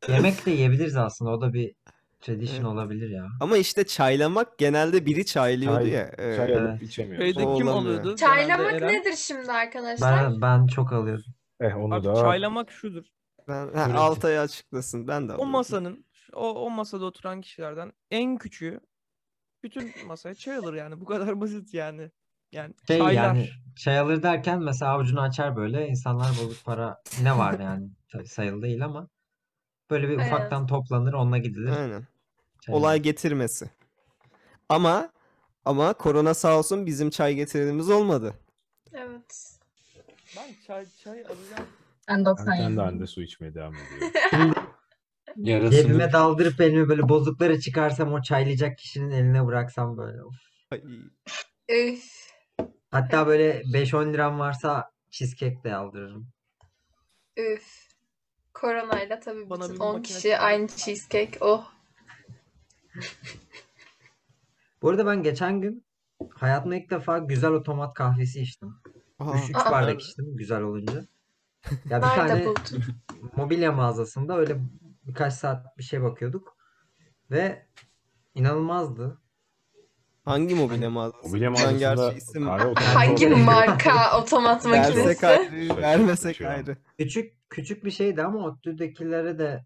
Yemek 0.09 0.47
de 0.47 0.51
yiyebiliriz 0.51 0.97
aslında 0.97 1.31
o 1.31 1.41
da 1.41 1.53
bir 1.53 1.75
tradition 2.21 2.57
Evet. 2.57 2.67
olabilir 2.67 3.11
ya. 3.11 3.27
Ama 3.41 3.57
işte 3.57 3.87
çaylamak 3.87 4.59
genelde 4.59 5.07
biri 5.07 5.27
çaylıyordu 5.27 5.79
Çay- 5.81 5.89
ya. 5.91 6.11
Ee, 6.19 6.37
Çay 6.37 6.57
alıp 6.57 6.69
Evet. 6.71 6.83
içemiyoruz. 6.83 7.35
Kim 7.35 7.47
olamıyor. 7.47 7.75
alıyordu? 7.75 8.17
Çaylamak 8.17 8.71
Genelde 8.71 8.85
Eren. 8.87 9.01
nedir 9.01 9.17
şimdi 9.17 9.53
arkadaşlar? 9.53 10.25
Ben 10.25 10.41
ben 10.41 10.67
çok 10.67 10.93
alıyordum. 10.93 11.35
Eh 11.61 11.77
onu 11.77 11.95
Abi 11.95 12.05
da 12.05 12.15
çaylamak 12.15 12.71
şudur. 12.71 13.05
ben, 13.49 13.73
ha. 13.75 13.93
Altay'ı 14.01 14.41
açıklasın. 14.41 15.09
Ben 15.09 15.29
de 15.29 15.33
O 15.35 15.47
masanın 15.47 16.05
o, 16.33 16.49
o 16.67 16.71
masada 16.71 17.05
oturan 17.05 17.41
kişilerden 17.41 17.93
en 18.11 18.37
küçüğü 18.39 18.81
bütün 19.63 19.93
masaya 20.07 20.35
çay 20.35 20.57
alır 20.57 20.75
yani. 20.75 21.01
Bu 21.01 21.05
kadar 21.05 21.41
basit 21.41 21.75
yani. 21.75 22.11
Yani 22.53 22.75
Şey 22.87 22.99
çaylar. 22.99 23.13
yani 23.13 23.49
çay 23.77 23.99
alır 23.99 24.23
derken 24.23 24.63
mesela 24.63 24.93
avucunu 24.93 25.21
açar 25.21 25.57
böyle 25.57 25.89
insanlar 25.89 26.29
bozuk 26.29 26.65
para 26.65 27.03
ne 27.23 27.39
var 27.39 27.61
yani 27.61 27.89
sayılı 28.27 28.63
değil 28.63 28.85
ama 28.85 29.09
böyle 29.91 30.09
bir 30.09 30.17
ufaktan 30.17 30.67
toplanır 30.67 31.13
onunla 31.13 31.39
gidilir. 31.39 31.71
Aynen. 31.71 32.07
çay 32.61 32.75
Olay 32.75 32.95
alır. 32.97 33.05
getirmesi. 33.05 33.71
Ama 34.69 35.13
ama 35.65 35.93
korona 35.93 36.35
sağ 36.35 36.59
olsun 36.59 36.87
bizim 36.87 37.11
çay 37.11 37.35
getirenimiz 37.35 37.91
olmadı. 37.91 38.35
Evet. 38.93 39.59
Ben 40.37 40.49
çay 40.67 40.87
çay 41.05 41.21
alacağım. 41.21 41.69
Ben 42.09 42.17
Ben 42.19 42.25
90 42.25 42.47
kendi 42.47 42.63
yedim. 42.63 42.77
halinde 42.79 43.07
su 43.07 43.23
içmeye 43.23 43.55
devam 43.55 43.75
ediyorum. 43.75 44.55
Yarasını 45.37 45.71
Cebime 45.83 46.13
daldırıp 46.13 46.61
elimi 46.61 46.89
böyle 46.89 47.09
bozukları 47.09 47.61
çıkarsam 47.61 48.13
o 48.13 48.23
çaylayacak 48.23 48.79
kişinin 48.79 49.11
eline 49.11 49.47
bıraksam 49.47 49.97
böyle. 49.97 50.23
of. 50.23 50.35
Üf. 51.69 52.05
Hatta 52.91 53.27
böyle 53.27 53.61
5-10 53.61 54.13
liram 54.13 54.39
varsa 54.39 54.91
cheesecake 55.11 55.65
de 55.65 55.75
aldırırım. 55.75 56.29
Üf. 57.37 57.93
Koronayla 58.55 59.21
tabii 59.21 59.51
Bana 59.51 59.63
bütün 59.65 59.75
bir 59.77 59.81
10 59.81 59.87
makine 59.93 60.03
kişi 60.03 60.23
çıkar. 60.23 60.41
aynı 60.47 60.69
cheesecake. 60.69 61.39
Oh. 61.41 61.73
Bu 64.83 64.89
arada 64.91 65.07
ben 65.07 65.23
geçen 65.23 65.61
gün 65.61 65.85
hayatımda 66.35 66.77
ilk 66.77 66.91
defa 66.91 67.19
güzel 67.19 67.51
otomat 67.51 67.95
kahvesi 67.95 68.41
içtim. 68.43 68.75
Aa, 69.19 69.35
3 69.49 69.57
Aa. 69.57 69.71
bardak 69.71 70.01
içtim 70.01 70.37
güzel 70.37 70.63
olunca. 70.63 71.05
Ya 71.91 71.99
bir 72.03 72.07
Nerede 72.07 72.15
tane 72.17 72.47
buldun? 72.47 72.85
mobilya 73.37 73.73
mağazasında 73.73 74.39
öyle 74.39 74.57
birkaç 75.07 75.33
saat 75.35 75.79
bir 75.79 75.83
şey 75.83 76.03
bakıyorduk. 76.03 76.57
Ve 77.31 77.67
inanılmazdı. 78.35 79.21
hangi 80.25 80.55
mobilya 80.55 80.91
mağazası? 80.91 81.29
Mobilya 81.29 81.47
Ben 81.55 81.63
mağazasında 81.63 81.79
gerçi 82.05 82.19
isim 82.19 82.47
Hangi 82.47 83.27
oluyor. 83.27 83.37
marka 83.45 84.19
otomat 84.21 84.67
versek 84.67 84.97
makinesi? 85.23 85.27
ayrı, 85.27 85.77
vermesek 85.83 86.41
an. 86.41 86.47
ayrı. 86.47 86.77
Küçük 86.99 87.51
küçük 87.51 87.85
bir 87.85 87.91
şeydi 87.91 88.23
ama 88.23 88.39
ODTÜ'dekilere 88.47 89.39
de 89.39 89.65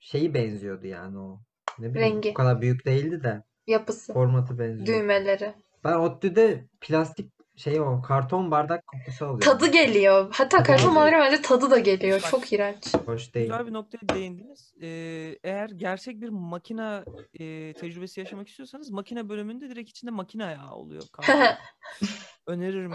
şeyi 0.00 0.34
benziyordu 0.34 0.86
yani 0.86 1.18
o. 1.18 1.40
Ne 1.78 1.94
bileyim 1.94 2.14
Rengi. 2.14 2.30
o 2.30 2.34
kadar 2.34 2.60
büyük 2.60 2.84
değildi 2.86 3.22
de 3.22 3.42
Yapısı. 3.66 4.12
formatı 4.12 4.58
benziyor. 4.58 4.86
Düğmeleri. 4.86 5.54
Ben 5.84 5.92
ODTÜ'de 5.92 6.68
plastik 6.80 7.32
şey 7.62 7.80
o 7.80 8.02
karton 8.02 8.50
bardak 8.50 8.86
kokusu 8.86 9.24
alıyorum. 9.24 9.40
Tadı 9.40 9.66
geliyor. 9.72 10.28
Hatta 10.32 10.48
Tadı 10.56 10.66
karton 10.66 10.76
geliyor. 10.76 10.92
malzeme 10.92 11.20
bence 11.20 11.42
tadı 11.42 11.70
da 11.70 11.78
geliyor. 11.78 12.20
Çok 12.30 12.52
iğrenç. 12.52 12.94
Hoş 13.06 13.34
değil. 13.34 13.46
Güzel 13.46 13.66
bir 13.66 13.72
noktaya 13.72 14.14
değindiniz. 14.14 14.74
Ee, 14.82 15.38
eğer 15.44 15.70
gerçek 15.70 16.20
bir 16.20 16.28
makine 16.28 17.04
e, 17.40 17.72
tecrübesi 17.72 18.20
yaşamak 18.20 18.48
istiyorsanız 18.48 18.90
makine 18.90 19.28
bölümünde 19.28 19.70
direkt 19.70 19.90
içinde 19.90 20.10
makine 20.10 20.44
ayağı 20.44 20.74
oluyor. 20.74 21.02
Öneririm. 22.46 22.92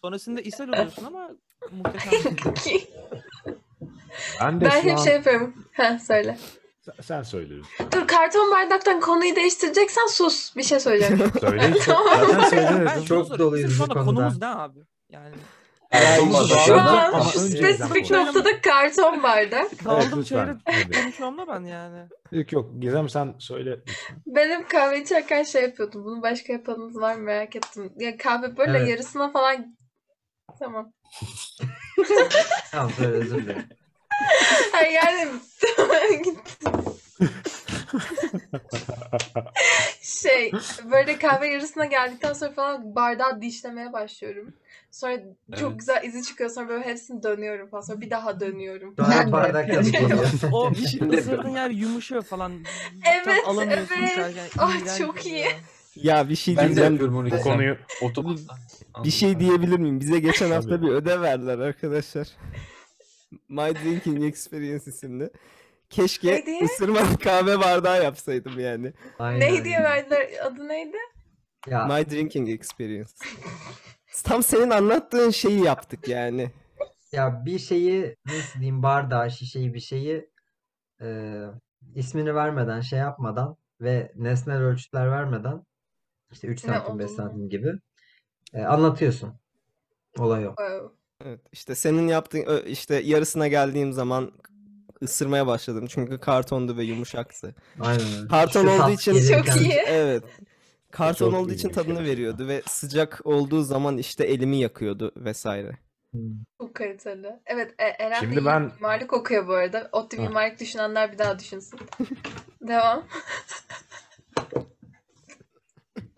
Sonrasında 0.00 0.40
ishal 0.40 0.68
oluyorsun 0.68 1.04
ama 1.04 1.30
muhteşem. 1.70 2.36
şey. 2.64 2.90
Ben 4.40 4.60
de 4.60 4.64
ben 4.64 4.82
hep 4.82 4.98
an... 4.98 5.04
şey 5.04 5.14
yapıyorum. 5.14 5.54
Heh, 5.72 5.98
söyle. 5.98 6.38
Sen- 6.82 6.94
Sen 7.02 7.22
söyle 7.22 7.54
lütfen. 7.56 7.92
Dur 7.92 8.06
karton 8.08 8.50
bardaktan 8.50 9.00
konuyu 9.00 9.36
değiştireceksen 9.36 10.06
sus. 10.06 10.56
Bir 10.56 10.62
şey 10.62 10.80
söyleyeceğim. 10.80 11.32
Söyle 11.40 11.72
işte. 11.78 11.92
Zaten 12.20 12.48
söyle 12.48 12.68
Ben 12.86 12.86
dedim. 12.96 13.04
Çok 13.04 13.38
doluyuz 13.38 13.80
bu 13.80 13.86
konuda. 13.86 14.04
konumuz 14.04 14.40
ne 14.40 14.46
abi? 14.46 14.78
Yani 15.08 15.34
Şu 16.66 16.80
an 16.80 17.20
şu 17.20 17.38
spesifik 17.38 18.10
noktada 18.10 18.60
karton 18.60 19.22
bardak. 19.22 19.70
çevre 20.26 20.56
Hadi. 20.64 21.02
konuşuyorum 21.02 21.38
da 21.38 21.48
ben 21.48 21.64
yani. 21.64 22.08
Yok 22.32 22.52
yok 22.52 22.70
Gizem 22.80 23.08
sen 23.08 23.34
söyle. 23.38 23.80
Benim 24.26 24.68
kahve 24.68 25.02
içerken 25.02 25.42
şey 25.42 25.62
yapıyordum. 25.62 26.04
Bunu 26.04 26.22
başka 26.22 26.52
yapanınız 26.52 26.96
var 27.00 27.14
mı 27.14 27.22
merak 27.22 27.56
ettim. 27.56 27.92
Ya 27.96 28.16
kahve 28.16 28.56
böyle 28.56 28.78
Evet. 28.78 28.88
yarısına 28.88 29.30
falan 29.32 29.76
Tamam. 30.58 30.92
Tamam 32.70 32.90
özür 33.00 33.42
dilerim. 33.44 33.68
Ay 34.74 34.92
yani 34.92 35.28
şey 40.02 40.52
böyle 40.92 41.18
kahve 41.18 41.48
yarısına 41.48 41.84
geldikten 41.86 42.32
sonra 42.32 42.52
falan 42.52 42.94
bardağı 42.94 43.42
dişlemeye 43.42 43.92
başlıyorum. 43.92 44.54
Sonra 44.90 45.16
çok 45.58 45.70
Evet. 45.70 45.78
güzel 45.78 46.04
izi 46.04 46.22
çıkıyor. 46.22 46.50
Sonra 46.50 46.68
böyle 46.68 46.84
hepsini 46.84 47.22
dönüyorum 47.22 47.68
falan. 47.68 47.82
Sonra 47.82 48.00
bir 48.00 48.10
daha 48.10 48.40
dönüyorum. 48.40 48.94
Sonra 48.98 49.08
Ben 49.10 49.28
de 49.28 49.32
bardak. 49.32 49.70
O 50.52 50.74
Şimdi- 50.90 51.16
ısırdığın 51.16 51.48
yer 51.48 51.70
yumuşuyor 51.70 52.22
falan. 52.22 52.52
Evet, 53.14 53.44
evet. 53.66 53.90
içerken. 54.12 54.44
Ah, 54.58 54.98
çok 54.98 55.26
iyi. 55.26 55.46
Ya 55.96 56.28
bir 56.28 56.36
şey 56.36 56.56
Ben 56.56 56.62
de 56.64 56.66
diyeceğim. 56.66 56.92
yapıyorum 56.92 57.16
onu. 57.16 57.30
Bu 57.30 57.40
konuyu 57.40 57.76
Otomattan. 58.02 58.58
Bir 59.04 59.10
şey 59.10 59.40
diyebilir 59.40 59.78
miyim? 59.78 60.00
Bize 60.00 60.18
geçen 60.18 60.50
hafta 60.50 60.82
bir 60.82 60.88
ödev 60.88 61.22
verdiler 61.22 61.58
arkadaşlar. 61.58 62.28
My 63.48 63.74
Drinking 63.74 64.24
Experience 64.24 64.84
isimli. 64.90 65.30
Keşke 65.90 66.32
Neydi? 66.32 66.64
ısırmalı 66.64 67.18
kahve 67.18 67.60
bardağı 67.60 68.04
yapsaydım 68.04 68.60
yani. 68.60 68.92
Aynen. 69.18 69.54
Ne 69.54 69.64
diye 69.64 69.82
verdiler? 69.82 70.28
Adı 70.44 70.68
neydi? 70.68 70.96
Ya 71.66 71.86
My 71.86 72.10
Drinking 72.10 72.50
Experience. 72.50 73.10
Tam 74.24 74.42
senin 74.42 74.70
anlattığın 74.70 75.30
şeyi 75.30 75.64
yaptık 75.64 76.08
yani. 76.08 76.50
Ya 77.12 77.42
bir 77.46 77.58
şeyi 77.58 78.16
nasıl 78.26 78.54
diyeyim 78.60 78.82
bardağı, 78.82 79.30
şişeyi 79.30 79.74
bir 79.74 79.80
şeyi 79.80 80.30
e, 81.02 81.36
ismini 81.94 82.34
vermeden 82.34 82.80
şey 82.80 82.98
yapmadan 82.98 83.56
ve 83.80 84.12
nesnel 84.16 84.58
ölçütler 84.58 85.10
vermeden 85.10 85.64
işte 86.32 86.48
3 86.48 86.64
Ne 86.64 86.70
santim 86.70 86.98
5 86.98 87.04
olduğunu. 87.04 87.16
santim 87.16 87.48
gibi 87.48 87.72
e, 88.54 88.62
anlatıyorsun. 88.62 89.34
Olay 90.18 90.46
o. 90.46 90.50
Oh. 90.50 90.92
Evet, 91.26 91.40
işte 91.52 91.74
senin 91.74 92.08
yaptığın 92.08 92.66
işte 92.66 92.94
yarısına 92.94 93.48
geldiğim 93.48 93.92
zaman 93.92 94.32
ısırmaya 95.02 95.46
başladım 95.46 95.86
çünkü 95.88 96.18
kartondu 96.18 96.76
ve 96.76 96.84
yumuşaktı. 96.84 97.54
Aynen 97.80 98.06
öyle. 98.18 98.28
Karton 98.28 98.62
Şu 98.66 98.82
olduğu 98.82 98.90
için 98.90 99.12
Çok 99.12 99.60
iyi. 99.60 99.72
evet. 99.72 100.24
Karton 100.90 101.30
Çok 101.30 101.40
olduğu 101.40 101.52
için 101.52 101.68
tadını 101.68 101.84
gerçekten. 101.86 102.12
veriyordu 102.12 102.48
ve 102.48 102.62
sıcak 102.66 103.20
olduğu 103.24 103.62
zaman 103.62 103.98
işte 103.98 104.24
elimi 104.24 104.56
yakıyordu 104.56 105.12
vesaire. 105.16 105.78
Hmm. 106.10 106.20
Çok 106.60 106.74
kaliteli. 106.74 107.40
Evet 107.46 107.74
e, 107.78 107.84
Eren 107.84 108.20
Şimdi 108.20 108.44
ben- 108.44 108.62
mimarlık 108.62 109.12
okuyor 109.12 109.48
bu 109.48 109.52
arada. 109.52 109.88
ODTÜ 109.92 110.18
mimarlık 110.20 110.60
düşünenler 110.60 111.12
bir 111.12 111.18
daha 111.18 111.38
düşünsün. 111.38 111.80
Devam. 112.68 113.04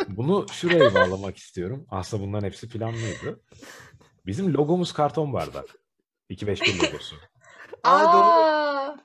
Bunu 0.09 0.47
şuraya 0.53 0.95
bağlamak 0.95 1.37
istiyorum. 1.37 1.87
Aslında 1.91 2.23
bunların 2.23 2.47
hepsi 2.47 2.69
planlıydı. 2.69 3.41
Bizim 4.27 4.55
logomuz 4.55 4.93
karton 4.93 5.33
bardak. 5.33 5.65
251 6.29 6.89
logosu. 6.89 7.17
Aa, 7.85 8.05
doğru. 8.13 8.23
Aa, 8.25 8.97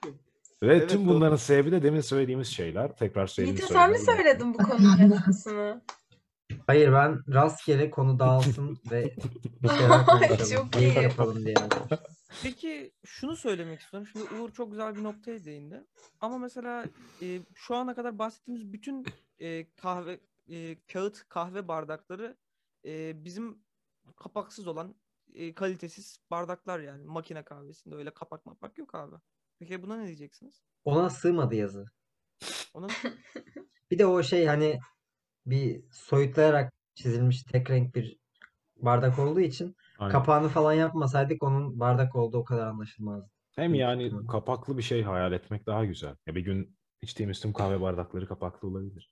Ve 0.64 0.76
Evet, 0.76 0.90
tüm 0.90 1.06
doğru. 1.08 1.16
bunların 1.16 1.36
sebebi 1.36 1.72
de 1.72 1.84
demin 1.84 2.02
söylediğimiz 2.02 2.48
şeyler. 2.48 2.96
Tekrar 2.96 3.28
söyleyeyim. 3.28 3.58
Yiğit'e 3.58 3.74
sen 3.74 3.92
mi 3.92 4.00
söyledin 4.00 4.54
bu 4.54 4.58
konunun 4.58 5.14
yapısını? 5.14 5.82
Hayır 6.68 6.94
ben 6.94 7.34
rastgele 7.34 7.90
konu 7.92 8.20
dağılsın 8.20 8.80
ve 8.92 9.16
bir 9.64 9.70
şeyler 9.70 10.06
konuşalım. 10.06 10.70
Çok 10.72 10.82
iyi. 10.82 10.94
yapalım 10.94 11.46
diye. 11.46 11.56
Peki 12.44 12.92
şunu 13.06 13.36
söylemek 13.36 13.80
istiyorum. 13.82 14.10
Şimdi 14.14 14.34
Uğur 14.42 14.52
çok 14.52 14.72
güzel 14.72 14.96
bir 14.96 15.04
noktaya 15.04 15.46
değindi. 15.46 15.84
Ama 16.22 16.38
mesela 16.38 16.86
e, 17.22 17.40
şu 17.56 17.76
ana 17.76 17.96
kadar 17.96 18.20
bahsettiğimiz 18.20 18.74
bütün 18.74 19.06
e, 19.40 19.66
kahve 19.76 20.20
e, 20.52 20.76
kağıt 20.94 21.30
kahve 21.30 21.68
bardakları 21.68 22.38
e, 22.86 23.24
bizim 23.26 23.58
kapaksız 24.16 24.68
olan 24.68 24.96
e, 25.34 25.54
kalitesiz 25.54 26.20
bardaklar 26.32 26.80
yani 26.80 27.06
makine 27.06 27.44
kahvesinde 27.44 27.96
öyle 27.96 28.14
kapak 28.14 28.46
mapak 28.46 28.78
yok 28.78 28.96
abi. 28.96 29.16
Peki 29.60 29.84
buna 29.84 29.98
ne 29.98 30.06
diyeceksiniz? 30.06 30.62
Ona 30.86 31.10
sığmadı 31.10 31.56
yazı. 31.56 31.86
Onun 32.74 32.90
Bir 33.92 34.00
de 34.00 34.06
o 34.06 34.24
şey 34.24 34.46
hani 34.46 34.80
bir 35.46 35.84
soyutlayarak 35.92 36.74
çizilmiş 36.96 37.44
tek 37.44 37.70
renk 37.70 37.96
bir 37.96 38.18
bardak 38.76 39.20
olduğu 39.20 39.40
için 39.40 39.76
Aynen. 40.00 40.12
kapağını 40.12 40.50
falan 40.50 40.74
yapmasaydık 40.74 41.44
onun 41.44 41.80
bardak 41.80 42.16
olduğu 42.16 42.38
o 42.38 42.44
kadar 42.44 42.68
anlaşılmazdı. 42.68 43.30
Hem 43.56 43.74
yani 43.74 44.28
kapaklı 44.28 44.78
bir 44.78 44.84
şey 44.84 45.04
hayal 45.04 45.34
etmek 45.34 45.66
daha 45.66 45.86
güzel. 45.86 46.16
Ya 46.28 46.36
bir 46.36 46.42
gün 46.42 46.78
içtiğimiz 47.02 47.40
tüm 47.40 47.54
kahve 47.54 47.82
bardakları 47.82 48.28
kapaklı 48.28 48.68
olabilir. 48.68 49.12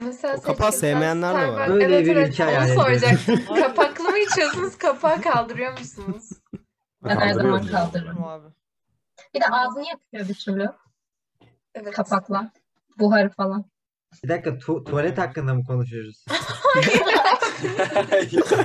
Mesela 0.00 0.36
O 0.36 0.42
kapağı 0.42 0.72
sevmeyenler 0.72 1.34
de 1.34 1.52
var. 1.52 1.68
Starbucks- 1.68 1.72
Böyle 1.72 1.84
evet, 1.84 2.06
bir 2.06 2.16
evet, 2.16 2.28
ülke 2.28 2.58
onu 2.58 2.66
soracaktım. 2.66 3.44
Kapaklı 3.46 3.84
mı 3.84 3.93
içiyorsunuz? 4.30 4.78
Kapağı 4.78 5.20
kaldırıyor 5.22 5.78
musunuz? 5.78 6.30
Ben 7.04 7.16
her 7.16 7.32
zaman 7.32 7.66
kaldırırım. 7.66 8.24
abi? 8.24 8.48
Bir 9.34 9.40
de 9.40 9.44
ağzını 9.52 9.84
yakıyor 9.88 10.28
bir 10.28 10.34
türlü 10.34 10.70
Evet. 11.74 11.94
kapakla. 11.94 12.50
Buharı 12.98 13.30
falan. 13.30 13.64
Bir 14.24 14.28
dakika 14.28 14.50
tu- 14.50 14.84
tuvalet 14.84 15.18
hakkında 15.18 15.54
mı 15.54 15.64
konuşuyoruz? 15.64 16.24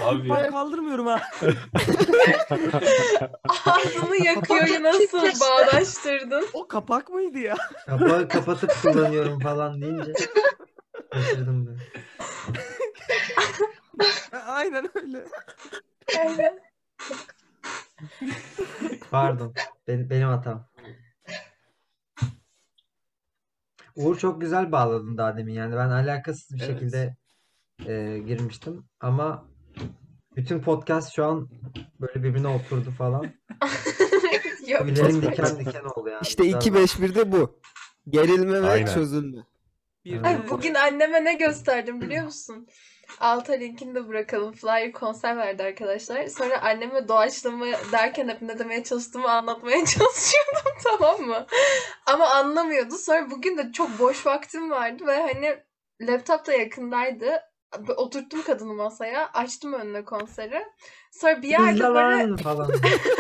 Abi 0.03 0.29
Ben 0.29 0.51
kaldırmıyorum 0.51 1.07
ha. 1.07 1.21
Ağzını 3.65 4.15
yakıyor 4.25 4.83
nasıl 4.83 5.39
bağdaştırdın? 5.41 6.45
O 6.53 6.67
kapak 6.67 7.09
mıydı 7.09 7.37
ya? 7.39 7.55
Kapağı 7.85 8.27
kapatıp 8.27 8.71
kullanıyorum 8.81 9.39
falan 9.39 9.81
deyince 9.81 10.13
şaşırdım 11.13 11.67
ben. 11.67 11.77
Aynen 14.47 14.89
öyle. 14.95 15.25
Aynen. 16.19 16.59
Pardon. 19.11 19.53
Ben- 19.87 20.09
benim 20.09 20.27
hatam. 20.27 20.69
Uğur 23.95 24.17
çok 24.17 24.41
güzel 24.41 24.71
bağladın 24.71 25.17
daha 25.17 25.37
demin 25.37 25.53
yani 25.53 25.75
ben 25.75 25.89
alakasız 25.89 26.55
bir 26.55 26.61
Evet. 26.63 26.69
şekilde 26.73 27.15
e, 27.87 28.19
girmiştim 28.19 28.85
ama 28.99 29.45
bütün 30.35 30.59
podcast 30.61 31.15
şu 31.15 31.25
an 31.25 31.49
böyle 32.01 32.23
birbirine 32.23 32.47
oturdu 32.47 32.91
falan. 32.91 33.23
Yok. 34.67 34.81
Tüylerim 34.81 35.21
diken 35.21 35.59
diken 35.59 35.83
oldu 35.83 36.09
yani. 36.09 36.21
İşte 36.21 36.43
Güzel 36.43 36.59
2-5-1'de 36.59 37.31
bu. 37.31 37.59
Gerilme 38.09 38.61
ve 38.61 38.69
Aynen. 38.69 38.93
çözülme. 38.93 39.43
Bir 40.05 40.23
Ay, 40.23 40.49
Bugün 40.49 40.73
anneme 40.73 41.23
ne 41.25 41.33
gösterdim 41.33 42.01
biliyor 42.01 42.25
musun? 42.25 42.67
Alta 43.19 43.53
linkini 43.53 43.95
de 43.95 44.07
bırakalım. 44.07 44.53
Flyer 44.53 44.91
konser 44.91 45.37
verdi 45.37 45.63
arkadaşlar. 45.63 46.27
Sonra 46.27 46.61
anneme 46.61 47.07
doğaçlama 47.07 47.65
derken 47.91 48.27
hep 48.27 48.41
ne 48.41 48.59
demeye 48.59 48.83
çalıştığımı 48.83 49.31
anlatmaya 49.31 49.85
çalışıyordum 49.85 50.71
tamam 50.83 51.21
mı? 51.21 51.45
Ama 52.05 52.27
anlamıyordu. 52.29 52.95
Sonra 52.97 53.31
bugün 53.31 53.57
de 53.57 53.71
çok 53.71 53.99
boş 53.99 54.25
vaktim 54.25 54.71
vardı 54.71 55.07
ve 55.07 55.21
hani 55.21 55.57
laptop 56.01 56.47
da 56.47 56.53
yakındaydı. 56.53 57.41
Oturttum 57.97 58.41
kadını 58.41 58.73
masaya. 58.73 59.29
Açtım 59.33 59.73
önüne 59.73 60.05
konseri. 60.05 60.65
Sonra 61.11 61.41
bir 61.41 61.47
yerde 61.47 61.71
Hızla 61.71 61.95
böyle 61.95 62.29
lan 62.29 62.37
falan. 62.37 62.71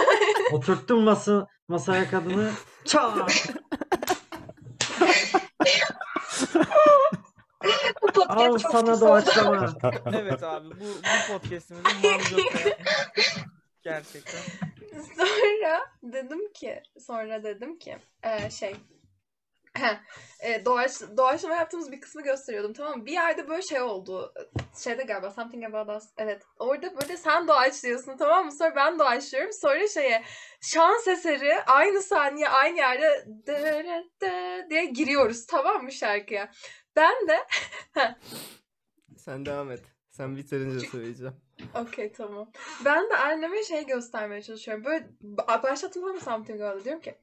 Oturttum 0.51 1.03
masa, 1.03 1.47
masaya 1.67 2.09
kadını. 2.09 2.51
Çat! 2.85 3.51
Bu 8.01 8.07
podcast 8.07 8.39
Al 8.39 8.59
çok 8.59 8.71
sana 8.71 8.91
kısa 8.91 9.07
doğaçlama. 9.07 9.73
Evet 10.15 10.43
abi 10.43 10.67
bu, 10.69 10.85
bu 10.85 11.33
podcast'imizin 11.39 12.11
manzarası. 12.11 12.75
Gerçekten. 13.81 14.39
Sonra 15.17 15.81
dedim 16.03 16.53
ki, 16.53 16.83
sonra 16.99 17.43
dedim 17.43 17.79
ki 17.79 17.97
eee, 18.25 18.49
şey 18.51 18.75
e, 20.39 20.65
doğaç, 20.65 20.91
doğaçlama 21.17 21.55
yaptığımız 21.55 21.91
bir 21.91 22.01
kısmı 22.01 22.21
gösteriyordum 22.21 22.73
tamam 22.73 22.99
mı? 22.99 23.05
Bir 23.05 23.11
yerde 23.11 23.47
böyle 23.47 23.61
şey 23.61 23.81
oldu. 23.81 24.33
Şeyde 24.83 25.03
galiba 25.03 25.31
Something 25.31 25.65
About 25.65 26.01
Us. 26.01 26.09
Evet. 26.17 26.43
Orada 26.59 27.01
böyle 27.01 27.17
sen 27.17 27.47
doğaçlıyorsun 27.47 28.17
tamam 28.17 28.45
mı? 28.45 28.51
Sonra 28.51 28.75
ben 28.75 28.99
doğaçlıyorum. 28.99 29.53
Sonra 29.53 29.87
şeye 29.87 30.23
şans 30.61 31.07
eseri 31.07 31.63
aynı 31.63 32.01
saniye 32.01 32.49
aynı 32.49 32.77
yerde 32.77 33.25
dırı 33.47 34.03
dı 34.21 34.69
diye 34.69 34.85
giriyoruz 34.85 35.45
tamam 35.45 35.83
mı 35.83 35.91
şarkıya? 35.91 36.51
Ben 36.95 37.27
de 37.27 37.37
Sen 39.17 39.45
devam 39.45 39.71
et. 39.71 39.81
Sen 40.09 40.37
bitirince 40.37 40.87
söyleyeceğim. 40.87 41.35
Okey 41.75 42.11
tamam. 42.11 42.51
Ben 42.85 43.09
de 43.09 43.17
anneme 43.17 43.63
şey 43.63 43.85
göstermeye 43.85 44.41
çalışıyorum. 44.41 44.85
Böyle 44.85 45.07
ba- 45.23 45.63
başlattım 45.63 46.01
tamam 46.01 46.15
mı 46.15 46.21
Something 46.21 46.57
Girl'ı 46.59 46.83
diyorum 46.85 47.01
ki 47.01 47.15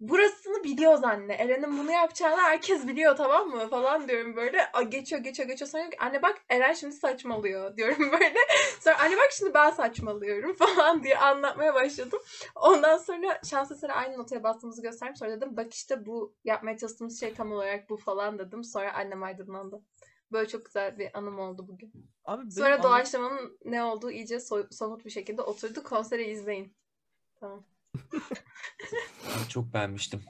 burasını 0.00 0.64
biliyoruz 0.64 1.04
anne. 1.04 1.34
Eren'in 1.34 1.78
bunu 1.78 1.92
yapacağını 1.92 2.40
herkes 2.40 2.86
biliyor 2.88 3.16
tamam 3.16 3.48
mı 3.48 3.68
falan 3.68 4.08
diyorum 4.08 4.36
böyle. 4.36 4.72
A, 4.72 4.82
geçiyor 4.82 5.22
geçiyor 5.22 5.48
geçiyor. 5.48 5.70
Sonra 5.70 5.82
diyorum 5.82 5.98
ki 5.98 6.04
anne 6.04 6.22
bak 6.22 6.42
Eren 6.48 6.72
şimdi 6.72 6.94
saçmalıyor 6.94 7.76
diyorum 7.76 8.12
böyle. 8.12 8.34
Sonra 8.80 8.98
anne 9.00 9.16
bak 9.16 9.28
şimdi 9.32 9.54
ben 9.54 9.70
saçmalıyorum 9.70 10.54
falan 10.56 11.02
diye 11.02 11.18
anlatmaya 11.18 11.74
başladım. 11.74 12.18
Ondan 12.54 12.98
sonra 12.98 13.40
şans 13.50 13.70
eseri 13.70 13.92
aynı 13.92 14.18
notaya 14.18 14.42
bastığımızı 14.42 14.82
gösterdim. 14.82 15.16
Sonra 15.16 15.30
dedim 15.30 15.56
bak 15.56 15.74
işte 15.74 16.06
bu 16.06 16.34
yapmaya 16.44 16.78
çalıştığımız 16.78 17.20
şey 17.20 17.34
tam 17.34 17.52
olarak 17.52 17.90
bu 17.90 17.96
falan 17.96 18.38
dedim. 18.38 18.64
Sonra 18.64 18.94
annem 18.94 19.22
aydınlandı. 19.22 19.82
Böyle 20.32 20.48
çok 20.48 20.64
güzel 20.64 20.98
bir 20.98 21.18
anım 21.18 21.38
oldu 21.38 21.68
bugün. 21.68 21.92
Abi 22.24 22.50
Sonra 22.50 22.82
doğaçlamanın 22.82 23.58
ne 23.64 23.82
olduğu 23.82 24.10
iyice 24.10 24.36
so- 24.36 24.74
somut 24.74 25.04
bir 25.04 25.10
şekilde 25.10 25.42
oturdu. 25.42 25.82
Konseri 25.82 26.24
izleyin. 26.24 26.74
Tamam. 27.40 27.64
Ben 29.38 29.48
çok 29.48 29.74
beğenmiştim. 29.74 30.20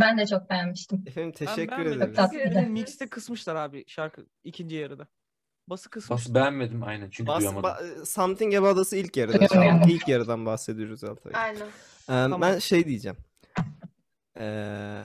Ben 0.00 0.18
de 0.18 0.26
çok 0.26 0.50
beğenmiştim. 0.50 1.04
Efendim 1.06 1.34
Ben 1.40 1.46
teşekkür 1.46 1.70
beğenmedim. 1.76 2.02
ederiz. 2.02 2.16
Tatlı. 2.16 2.38
Bir 2.38 2.54
de 2.54 2.60
Mix'te 2.62 3.06
kısmışlar 3.08 3.54
abi 3.54 3.84
şarkı 3.86 4.26
ikinci 4.44 4.76
yarıda. 4.76 5.06
Bası 5.68 5.90
kısmışlar. 5.90 6.18
Bas 6.18 6.34
beğenmedim 6.34 6.82
aynen 6.82 7.10
çünkü 7.10 7.28
Bas, 7.28 7.40
duyamadım. 7.40 7.70
ba- 7.70 8.06
Something 8.06 8.54
About 8.54 8.78
Us'ı 8.78 8.96
ilk 8.96 9.16
yarıda. 9.16 9.48
Duyamıyorum. 9.50 9.78
çaldık. 9.80 9.94
İlk 9.94 10.08
yarıdan 10.08 10.46
bahsediyoruz 10.46 11.04
Altay. 11.04 11.32
Aynen. 11.34 11.66
Ee, 12.36 12.40
Ben 12.40 12.58
şey 12.58 12.86
diyeceğim. 12.86 13.16
Ee, 14.38 15.02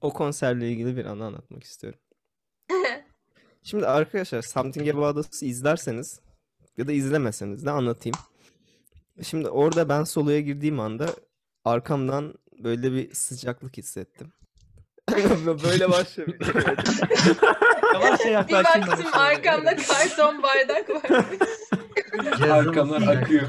o 0.00 0.12
konserle 0.12 0.70
ilgili 0.70 0.96
bir 0.96 1.04
anı 1.04 1.24
anlatmak 1.24 1.64
istiyorum. 1.64 2.00
Şimdi 3.62 3.86
arkadaşlar 3.86 4.42
Something 4.42 4.88
About 4.88 5.16
Us'ı 5.16 5.46
izlerseniz 5.46 6.20
ya 6.76 6.86
da 6.86 6.92
izlemeseniz 6.92 7.64
de 7.66 7.70
anlatayım. 7.70 8.16
Şimdi 9.22 9.48
orada 9.48 9.88
ben 9.88 10.04
soloya 10.04 10.40
girdiğim 10.40 10.80
anda 10.80 11.06
arkamdan 11.64 12.34
böyle 12.58 12.92
bir 12.92 13.14
sıcaklık 13.14 13.76
hissettim. 13.76 14.32
böyle 15.46 15.90
başlıyor. 15.90 16.28
Yavaş 17.94 18.48
Bir 18.48 18.54
baktım 18.54 19.06
arkamda 19.12 19.76
karton 19.76 20.42
bardak 20.42 20.90
var. 20.90 21.24
Arkamdan 22.50 23.02
akıyor. 23.02 23.46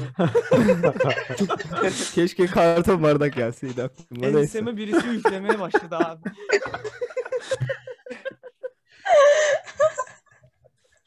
Keşke 2.14 2.46
karton 2.46 3.02
bardak 3.02 3.34
gelseydi 3.34 3.82
aklıma. 3.82 4.20
Neyse. 4.26 4.40
Enseme 4.40 4.76
birisi 4.76 5.08
üflemeye 5.08 5.60
başladı 5.60 5.96
abi. 5.96 6.20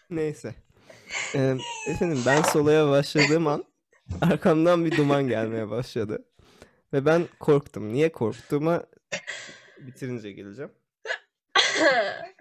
Neyse. 0.09 0.55
Ee, 1.35 1.57
efendim 1.87 2.23
ben 2.25 2.41
solaya 2.41 2.89
başladığım 2.89 3.47
an 3.47 3.63
arkamdan 4.21 4.85
bir 4.85 4.97
duman 4.97 5.27
gelmeye 5.27 5.69
başladı. 5.69 6.25
Ve 6.93 7.05
ben 7.05 7.27
korktum. 7.39 7.93
Niye 7.93 8.11
korktuğuma 8.11 8.83
bitirince 9.79 10.31
geleceğim. 10.31 10.71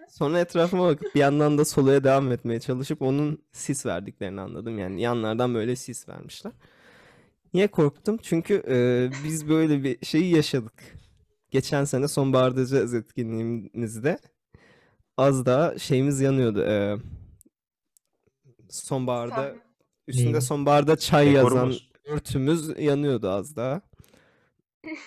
Sonra 0.08 0.40
etrafıma 0.40 0.86
bakıp 0.88 1.14
bir 1.14 1.20
yandan 1.20 1.58
da 1.58 1.64
solaya 1.64 2.04
devam 2.04 2.32
etmeye 2.32 2.60
çalışıp 2.60 3.02
onun 3.02 3.42
sis 3.52 3.86
verdiklerini 3.86 4.40
anladım. 4.40 4.78
Yani 4.78 5.00
yanlardan 5.00 5.54
böyle 5.54 5.76
sis 5.76 6.08
vermişler. 6.08 6.52
Niye 7.54 7.66
korktum? 7.66 8.18
Çünkü 8.22 8.62
e, 8.68 9.08
biz 9.24 9.48
böyle 9.48 9.84
bir 9.84 10.06
şeyi 10.06 10.36
yaşadık. 10.36 10.72
Geçen 11.50 11.84
sene 11.84 12.08
sonbaharda 12.08 12.66
caz 12.66 12.94
etkinliğimizde 12.94 14.18
az 15.16 15.46
daha 15.46 15.78
şeyimiz 15.78 16.20
yanıyordu. 16.20 16.62
E, 16.62 16.96
sonbaharda. 18.70 19.65
Üstünde 20.08 20.26
Neyim? 20.28 20.40
sonbaharda 20.40 20.96
çay 20.96 21.32
yazan 21.32 21.50
Dekorumuz. 21.50 21.90
örtümüz 22.04 22.78
yanıyordu 22.78 23.28
az 23.30 23.56
daha. 23.56 23.80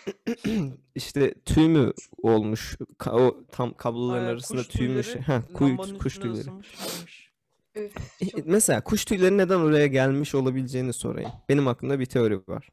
işte 0.95 1.33
tüy 1.45 1.67
mü 1.67 1.93
olmuş? 2.23 2.75
Ka- 2.99 3.11
o 3.11 3.43
tam 3.51 3.73
kabloların 3.73 4.19
Aynen, 4.21 4.33
arasında 4.33 4.57
kuş 4.61 4.67
tüy 4.67 4.87
mü? 4.87 5.01
tüyleri 5.03 5.21
Ha, 5.23 5.41
kuy, 5.53 5.69
lambanın 5.69 5.97
kuş 5.97 6.05
üstüne 6.13 6.23
tüyleri. 6.23 6.39
ısınmış 6.41 6.75
kalmış. 6.75 7.29
Üf, 7.75 8.31
çok- 8.31 8.45
Mesela 8.45 8.83
kuş 8.83 9.05
tüyleri 9.05 9.37
neden 9.37 9.59
oraya 9.59 9.87
gelmiş 9.87 10.35
olabileceğini 10.35 10.93
sorayım. 10.93 11.31
Benim 11.49 11.67
aklımda 11.67 11.99
bir 11.99 12.05
teori 12.05 12.37
var. 12.47 12.69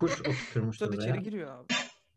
Kuş 0.00 0.22
Kuşlar 0.54 0.92
içeri 0.92 1.10
oraya. 1.12 1.16
giriyor 1.20 1.50
abi. 1.58 1.66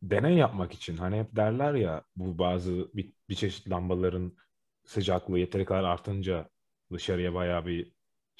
Deney 0.03 0.37
yapmak 0.37 0.73
için 0.73 0.97
hani 0.97 1.19
hep 1.19 1.35
derler 1.35 1.73
ya 1.73 2.03
bu 2.15 2.37
bazı 2.37 2.71
bir, 2.93 3.13
bir 3.29 3.35
çeşit 3.35 3.69
lambaların 3.69 4.33
sıcaklığı 4.85 5.39
yeteri 5.39 5.65
kadar 5.65 5.83
artınca 5.83 6.49
dışarıya 6.93 7.33
bayağı 7.33 7.65
bir 7.65 7.91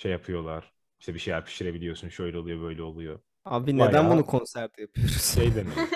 şey 0.02 0.12
yapıyorlar. 0.12 0.72
İşte 1.00 1.14
bir 1.14 1.20
şeyler 1.20 1.46
pişirebiliyorsun. 1.46 2.10
Şöyle 2.10 2.38
oluyor, 2.38 2.62
böyle 2.62 2.84
oluyor. 2.84 3.20
Abi 3.46 3.78
neden 3.78 3.94
Bayağı- 3.94 4.12
bunu 4.12 4.26
konserde 4.26 4.82
yapıyoruz? 4.82 5.34
Şey 5.36 5.56
deney. 5.56 5.74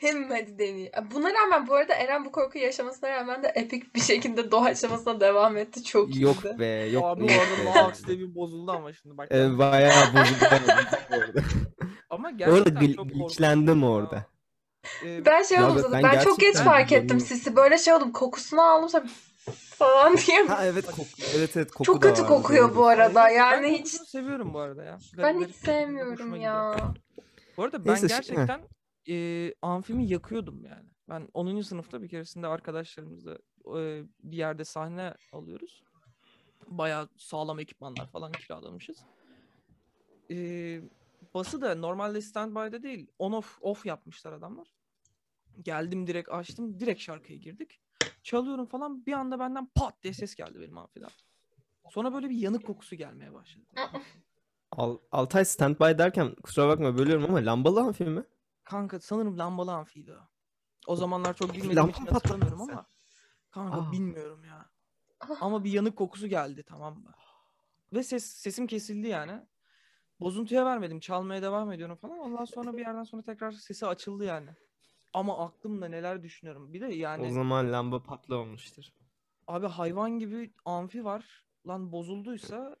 Hem 0.00 0.30
hadi 0.30 0.58
deneyim. 0.58 0.92
Buna 1.14 1.34
rağmen 1.34 1.66
bu 1.66 1.74
arada 1.74 1.94
Eren 1.94 2.24
bu 2.24 2.32
korkuyu 2.32 2.64
yaşamasına 2.64 3.10
rağmen 3.10 3.42
de 3.42 3.52
epik 3.54 3.94
bir 3.94 4.00
şekilde 4.00 4.50
doğaçlamasına 4.50 5.20
devam 5.20 5.56
etti. 5.56 5.84
Çok 5.84 6.08
iyiydi. 6.10 6.24
Yok 6.24 6.44
be, 6.58 6.66
yok 6.66 7.04
Abi 7.04 7.24
orada 7.24 8.06
diye 8.06 8.18
bir 8.18 8.34
bozuldu 8.34 8.70
ama 8.72 8.92
şimdi 8.92 9.18
bak. 9.18 9.32
E, 9.32 9.58
bayağı 9.58 10.06
bozuldu 10.14 10.44
orada. 11.10 11.42
Ama 12.10 12.28
Orada 12.28 12.68
gerçekten 12.70 12.82
gl- 12.84 12.96
çok 12.96 13.08
glitchlendim 13.08 13.84
orada. 13.84 14.26
Ee, 15.04 15.24
Ben 15.26 15.42
şey 15.42 15.58
oldum 15.62 15.76
ben 15.76 15.82
zaten. 15.82 16.02
Ben, 16.02 16.20
çok 16.20 16.40
geç 16.40 16.56
fark 16.56 16.92
ettim 16.92 17.20
sisi. 17.20 17.56
Böyle 17.56 17.78
şey 17.78 17.94
oldum. 17.94 18.12
Kokusunu 18.12 18.62
aldım 18.62 18.88
sonra 18.88 19.04
falan 19.52 20.16
diye. 20.16 20.46
Ha 20.46 20.66
evet 20.66 20.86
koku. 20.86 21.08
Evet 21.36 21.56
evet 21.56 21.70
koku 21.70 21.84
Çok 21.84 22.02
da 22.02 22.08
kötü 22.08 22.26
kokuyor 22.26 22.76
bu 22.76 22.86
arada. 22.86 23.14
ben 23.14 23.28
Yani 23.28 23.72
hiç 23.72 23.78
kokusunu 23.78 24.06
seviyorum 24.06 24.54
bu 24.54 24.58
arada 24.58 24.84
ya. 24.84 24.98
ben 25.18 25.40
hiç 25.40 25.54
sevmiyorum 25.56 26.12
hoşuma 26.12 26.38
ya. 26.38 26.72
gidiyor. 26.72 26.96
Bu 27.56 27.62
arada 27.64 27.84
ben 27.84 27.92
Neyse, 27.92 28.06
gerçekten 28.06 28.60
e, 29.08 29.54
amfimi 29.62 30.08
yakıyordum 30.08 30.64
yani. 30.64 30.88
Ben 31.08 31.28
10. 31.34 31.60
sınıfta 31.60 32.02
bir 32.02 32.08
keresinde 32.08 32.46
arkadaşlarımızla 32.46 33.38
e, 33.78 34.02
bir 34.22 34.36
yerde 34.36 34.64
sahne 34.64 35.14
alıyoruz. 35.32 35.82
Bayağı 36.66 37.08
sağlam 37.16 37.58
ekipmanlar 37.58 38.06
falan 38.06 38.32
kiralamışız. 38.32 38.98
E, 40.30 40.36
bası 41.34 41.60
da 41.60 41.74
normalde 41.74 42.20
standby'da 42.20 42.82
değil 42.82 43.06
on 43.18 43.32
off 43.32 43.58
off 43.60 43.86
yapmışlar 43.86 44.32
adamlar. 44.32 44.68
Geldim 45.62 46.06
direkt 46.06 46.28
açtım 46.28 46.80
direkt 46.80 47.00
şarkıya 47.00 47.38
girdik. 47.38 47.80
Çalıyorum 48.26 48.66
falan 48.66 49.06
bir 49.06 49.12
anda 49.12 49.38
benden 49.38 49.66
pat 49.66 50.02
diye 50.02 50.14
ses 50.14 50.34
geldi 50.34 50.60
benim 50.60 50.78
amfiden. 50.78 51.10
Sonra 51.90 52.12
böyle 52.12 52.30
bir 52.30 52.36
yanık 52.36 52.66
kokusu 52.66 52.96
gelmeye 52.96 53.32
başladı. 53.32 53.66
Al, 54.72 54.98
Altay 55.12 55.44
standby 55.44 55.98
derken 55.98 56.34
kusura 56.34 56.68
bakma 56.68 56.98
bölüyorum 56.98 57.24
ama 57.24 57.38
lambalı 57.46 57.80
amfi 57.80 58.04
mi? 58.04 58.24
Kanka 58.64 59.00
sanırım 59.00 59.38
lambalı 59.38 59.72
amfiydi 59.72 60.12
o. 60.12 60.16
O 60.86 60.96
zamanlar 60.96 61.34
çok 61.34 61.54
bilmediğim 61.54 61.88
için 61.88 62.06
hatırlamıyorum 62.06 62.58
sen? 62.58 62.72
ama. 62.72 62.86
Kanka 63.50 63.76
Aa. 63.76 63.92
bilmiyorum 63.92 64.44
ya. 64.44 64.70
Ah. 65.20 65.42
Ama 65.42 65.64
bir 65.64 65.72
yanık 65.72 65.96
kokusu 65.96 66.26
geldi 66.26 66.62
tamam 66.62 66.98
mı? 66.98 67.12
Ve 67.92 68.02
ses 68.02 68.24
sesim 68.24 68.66
kesildi 68.66 69.08
yani. 69.08 69.46
Bozuntuya 70.20 70.64
vermedim. 70.66 71.00
Çalmaya 71.00 71.42
devam 71.42 71.72
ediyorum 71.72 71.96
falan. 71.96 72.18
Ondan 72.18 72.44
sonra 72.44 72.72
bir 72.72 72.78
yerden 72.78 73.04
sonra 73.04 73.22
tekrar 73.22 73.50
sesi 73.52 73.86
açıldı 73.86 74.24
yani. 74.24 74.50
Ama 75.16 75.38
aklımda 75.38 75.88
neler 75.88 76.22
düşünüyorum. 76.22 76.72
Bir 76.72 76.80
de 76.80 76.86
yani 76.94 77.26
O 77.26 77.30
zaman 77.30 77.72
lamba 77.72 78.02
patlamamıştır. 78.02 78.92
abi 79.46 79.66
hayvan 79.66 80.18
gibi 80.18 80.52
amfi 80.64 81.04
var. 81.04 81.44
Lan 81.66 81.92
bozulduysa 81.92 82.76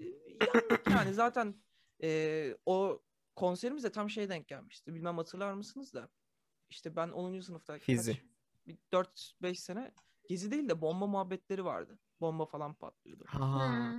e, 0.00 0.04
yandık 0.04 0.86
yani 0.90 1.14
zaten 1.14 1.54
e, 2.02 2.56
o 2.66 3.02
konserimiz 3.36 3.84
de 3.84 3.92
tam 3.92 4.10
şey 4.10 4.28
denk 4.28 4.48
gelmişti. 4.48 4.94
Bilmem 4.94 5.16
hatırlar 5.16 5.52
mısınız 5.52 5.94
da. 5.94 6.08
İşte 6.70 6.96
ben 6.96 7.08
10. 7.08 7.40
sınıfta 7.40 7.78
Fizi. 7.78 8.12
kaç, 8.12 8.22
bir 8.66 8.78
4-5 8.92 9.54
sene 9.54 9.92
gezi 10.28 10.50
değil 10.50 10.68
de 10.68 10.80
bomba 10.80 11.06
muhabbetleri 11.06 11.64
vardı. 11.64 11.98
Bomba 12.20 12.46
falan 12.46 12.74
patlıyordu. 12.74 13.24
Ha. 13.26 13.94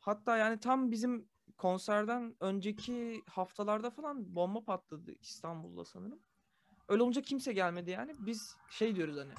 Hatta 0.00 0.36
yani 0.36 0.60
tam 0.60 0.90
bizim 0.90 1.28
konserden 1.56 2.36
önceki 2.40 3.22
haftalarda 3.26 3.90
falan 3.90 4.34
bomba 4.34 4.64
patladı 4.64 5.14
İstanbul'da 5.20 5.84
sanırım. 5.84 6.20
Öyle 6.88 7.02
olunca 7.02 7.22
kimse 7.22 7.52
gelmedi 7.52 7.90
yani. 7.90 8.14
Biz 8.18 8.56
şey 8.70 8.96
diyoruz 8.96 9.16
hani 9.16 9.32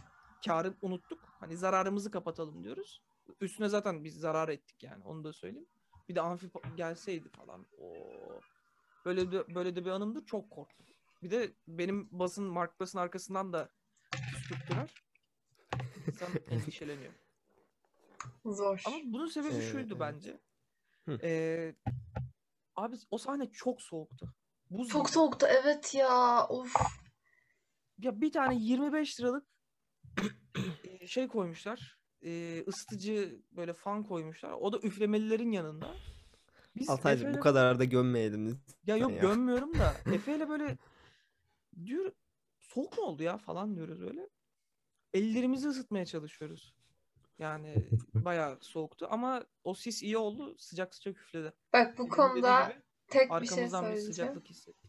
karı 0.45 0.73
unuttuk. 0.81 1.19
Hani 1.39 1.57
zararımızı 1.57 2.11
kapatalım 2.11 2.63
diyoruz. 2.63 3.01
Üstüne 3.41 3.69
zaten 3.69 4.03
biz 4.03 4.19
zarar 4.19 4.49
ettik 4.49 4.83
yani 4.83 5.03
onu 5.03 5.23
da 5.23 5.33
söyleyeyim. 5.33 5.67
Bir 6.09 6.15
de 6.15 6.21
amfi 6.21 6.49
gelseydi 6.77 7.29
falan. 7.29 7.65
Oo. 7.77 8.41
Böyle 9.05 9.31
de, 9.31 9.55
böyle 9.55 9.75
de 9.75 9.85
bir 9.85 9.89
anımdı 9.89 10.25
çok 10.25 10.51
korktum. 10.51 10.85
Bir 11.23 11.31
de 11.31 11.53
benim 11.67 12.09
basın 12.11 12.43
Mark 12.45 12.79
Bas'ın 12.79 12.99
arkasından 12.99 13.53
da 13.53 13.69
püskürttüler. 14.11 15.03
İnsan 16.07 16.29
endişeleniyor. 16.49 17.13
Zor. 18.45 18.81
Ama 18.85 18.97
bunun 19.03 19.27
sebebi 19.27 19.53
Evet, 19.53 19.71
şuydu 19.71 19.87
evet. 19.87 19.99
bence. 19.99 20.39
Hı. 21.05 21.19
Ee, 21.23 21.75
abi 22.75 22.95
o 23.11 23.17
sahne 23.17 23.51
çok 23.51 23.81
soğuktu. 23.81 24.33
Buz 24.69 24.87
Çok 24.89 25.05
gibi. 25.05 25.13
soğuktu 25.13 25.47
evet 25.49 25.95
ya. 25.95 26.47
Of. 26.47 26.75
Ya 27.99 28.21
bir 28.21 28.31
tane 28.31 28.55
25 28.55 29.19
liralık 29.19 29.45
e, 30.83 31.07
şey 31.07 31.27
koymuşlar. 31.27 31.99
E, 32.23 32.63
ısıtıcı 32.67 33.41
böyle 33.51 33.73
fan 33.73 34.03
koymuşlar. 34.03 34.51
O 34.51 34.73
da 34.73 34.79
üflemelilerin 34.87 35.51
yanında. 35.51 35.95
Biz 36.75 36.89
Altaycığım 36.89 37.33
bu 37.33 37.39
kadar 37.39 37.79
da 37.79 37.83
gömmeyelim. 37.83 38.59
Ya 38.85 38.97
yok 38.97 39.11
ya. 39.11 39.21
gömmüyorum 39.21 39.73
da 39.73 39.93
Efe'yle 40.13 40.49
böyle 40.49 40.77
diyor 41.85 42.11
soğuk 42.59 42.97
mu 42.97 43.03
oldu 43.03 43.23
ya 43.23 43.37
falan 43.37 43.75
diyoruz 43.75 44.01
öyle. 44.01 44.29
Ellerimizi 45.13 45.67
ısıtmaya 45.67 46.05
çalışıyoruz. 46.05 46.75
Yani 47.39 47.89
bayağı 48.13 48.57
soğuktu 48.61 49.07
ama 49.09 49.45
o 49.63 49.73
sis 49.73 50.03
iyi 50.03 50.17
oldu. 50.17 50.55
Sıcak 50.57 50.95
sıcak 50.95 51.17
üfledi. 51.17 51.53
Bak 51.73 51.97
bu 51.97 52.05
Bizim 52.05 52.05
dediği 52.05 52.15
konuda 52.15 52.63
gibi 52.63 52.81
tek 53.07 53.21
bir 53.21 53.29
şey 53.29 53.35
arkamızdan 53.35 53.83
bir 53.83 53.89
söyleyeceğim. 53.89 54.13
sıcaklık 54.13 54.49
hissettik. 54.49 54.84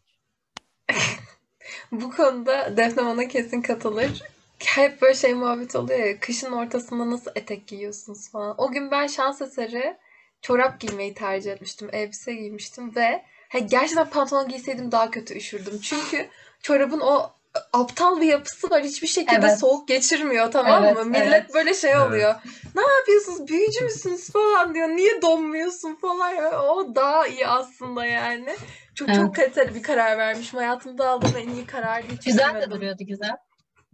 Bu 1.92 2.10
konuda 2.10 2.76
Defne 2.76 3.04
bana 3.04 3.28
kesin 3.28 3.62
katılır. 3.62 4.22
Hep 4.58 5.02
böyle 5.02 5.14
şey 5.14 5.34
muhabbet 5.34 5.76
oluyor 5.76 5.98
ya. 5.98 6.20
Kışın 6.20 6.52
ortasında 6.52 7.10
nasıl 7.10 7.30
etek 7.34 7.66
giyiyorsunuz 7.66 8.30
falan. 8.30 8.54
O 8.58 8.70
gün 8.70 8.90
ben 8.90 9.06
şans 9.06 9.42
eseri 9.42 9.96
çorap 10.42 10.80
giymeyi 10.80 11.14
tercih 11.14 11.52
etmiştim. 11.52 11.88
Elbise 11.92 12.34
giymiştim 12.34 12.96
ve 12.96 13.22
ha, 13.48 13.58
gerçekten 13.58 14.10
pantolon 14.10 14.48
giyseydim 14.48 14.92
daha 14.92 15.10
kötü 15.10 15.34
üşürdüm. 15.34 15.80
Çünkü 15.82 16.28
çorabın 16.62 17.00
o 17.00 17.30
aptal 17.72 18.20
bir 18.20 18.26
yapısı 18.26 18.70
var. 18.70 18.82
Hiçbir 18.82 19.08
şekilde 19.08 19.46
Evet. 19.46 19.58
soğuk 19.58 19.88
geçirmiyor 19.88 20.52
tamam 20.52 20.82
mı? 20.82 20.88
Evet, 20.94 21.06
Millet 21.06 21.28
evet. 21.28 21.54
böyle 21.54 21.74
şey 21.74 21.90
Evet. 21.92 22.00
oluyor. 22.02 22.34
Ne 22.74 22.82
yapıyorsunuz? 22.98 23.48
Büyücü 23.48 23.84
müsünüz 23.84 24.30
falan 24.30 24.74
diyor. 24.74 24.88
Niye 24.88 25.22
donmuyorsun 25.22 25.94
falan. 25.94 26.54
O 26.54 26.94
daha 26.94 27.26
iyi 27.26 27.46
aslında 27.46 28.06
yani. 28.06 28.56
Çok 28.96 29.08
Evet. 29.08 29.18
çok 29.18 29.34
kaliteli 29.36 29.74
bir 29.74 29.82
karar 29.82 30.18
vermişim. 30.18 30.58
Hayatımda 30.58 31.08
aldığım 31.08 31.36
en 31.36 31.48
iyi 31.48 31.66
karardı. 31.66 32.06
Hiç 32.12 32.24
Güzel 32.24 32.62
de 32.62 32.70
duruyordu 32.70 33.04
güzel. 33.04 33.36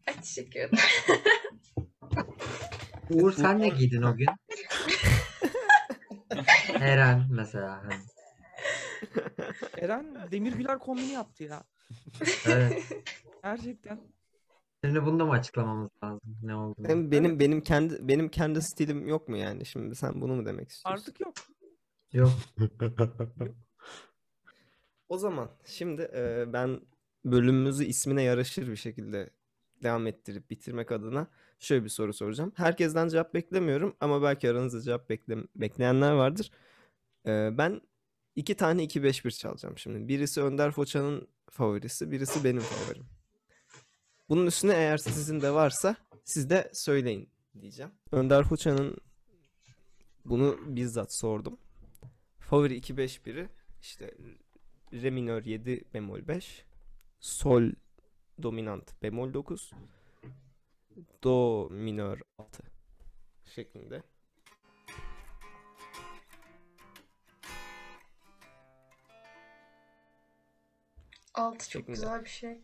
Ay 0.08 0.14
teşekkür 0.14 0.60
ederim. 0.60 0.78
Uğur 3.10 3.32
sen 3.32 3.58
ne 3.58 3.68
giydin 3.68 4.02
o 4.02 4.16
gün? 4.16 4.26
Eren 6.80 7.26
mesela. 7.30 7.82
Hani. 7.84 7.94
Eren 9.78 10.16
Demir 10.30 10.52
Güler 10.52 10.78
kombini 10.78 11.12
yaptı 11.12 11.44
ya. 11.44 11.62
Evet. 12.46 12.82
Gerçekten. 13.44 14.00
Şimdi 14.84 15.06
bunu 15.06 15.20
da 15.20 15.24
mı 15.24 15.32
açıklamamız 15.32 15.90
lazım? 16.04 16.20
Ne 16.42 16.54
olduğunu? 16.56 16.88
Hem 16.88 17.10
benim 17.10 17.40
benim 17.40 17.60
kendi 17.60 18.08
benim 18.08 18.28
kendi 18.28 18.62
stilim 18.62 19.08
yok 19.08 19.28
mu 19.28 19.36
yani? 19.36 19.66
Şimdi 19.66 19.94
sen 19.94 20.20
bunu 20.20 20.34
mu 20.34 20.46
demek 20.46 20.70
istiyorsun? 20.70 21.02
Artık 21.02 21.20
yok. 21.20 21.34
Yok. 22.12 22.30
O 25.12 25.18
zaman 25.18 25.50
şimdi 25.64 26.10
e, 26.14 26.52
ben 26.52 26.80
bölümümüzü 27.24 27.84
ismine 27.84 28.22
yaraşır 28.22 28.68
bir 28.68 28.76
şekilde 28.76 29.30
devam 29.82 30.06
ettirip 30.06 30.50
bitirmek 30.50 30.92
adına 30.92 31.26
şöyle 31.58 31.84
bir 31.84 31.88
soru 31.88 32.12
soracağım. 32.12 32.52
Herkesten 32.56 33.08
cevap 33.08 33.34
beklemiyorum 33.34 33.96
ama 34.00 34.22
belki 34.22 34.50
aranızda 34.50 34.80
cevap 34.80 35.10
bekle 35.10 35.36
bekleyenler 35.56 36.12
vardır. 36.12 36.50
E, 37.26 37.50
ben 37.58 37.80
iki 38.36 38.54
tane 38.54 38.84
2-5-1 38.84 39.38
çalacağım 39.38 39.78
şimdi. 39.78 40.08
Birisi 40.08 40.42
Önder 40.42 40.70
Foça'nın 40.70 41.28
favorisi, 41.50 42.10
birisi 42.10 42.44
benim 42.44 42.62
favorim. 42.62 43.06
Bunun 44.28 44.46
üstüne 44.46 44.72
eğer 44.72 44.96
sizin 44.96 45.40
de 45.40 45.50
varsa 45.50 45.96
siz 46.24 46.50
de 46.50 46.70
söyleyin 46.74 47.28
diyeceğim. 47.60 47.92
Önder 48.12 48.44
Foça'nın 48.44 48.96
bunu 50.24 50.58
bizzat 50.66 51.12
sordum. 51.14 51.58
Favori 52.38 52.78
2-5-1'i 52.78 53.48
işte 53.82 54.14
Re 54.92 55.10
minör 55.10 55.44
7 55.44 55.84
bemol 55.94 56.28
5 56.28 56.64
Sol 57.20 57.72
dominant 58.42 59.02
bemol 59.02 59.34
9 59.34 59.70
Do 61.24 61.68
minör 61.70 62.20
6 62.38 62.62
şeklinde. 63.44 64.02
Altı 71.34 71.58
çok 71.70 71.80
Şeklinde. 71.80 71.92
güzel 71.94 72.24
bir 72.24 72.28
şey. 72.28 72.60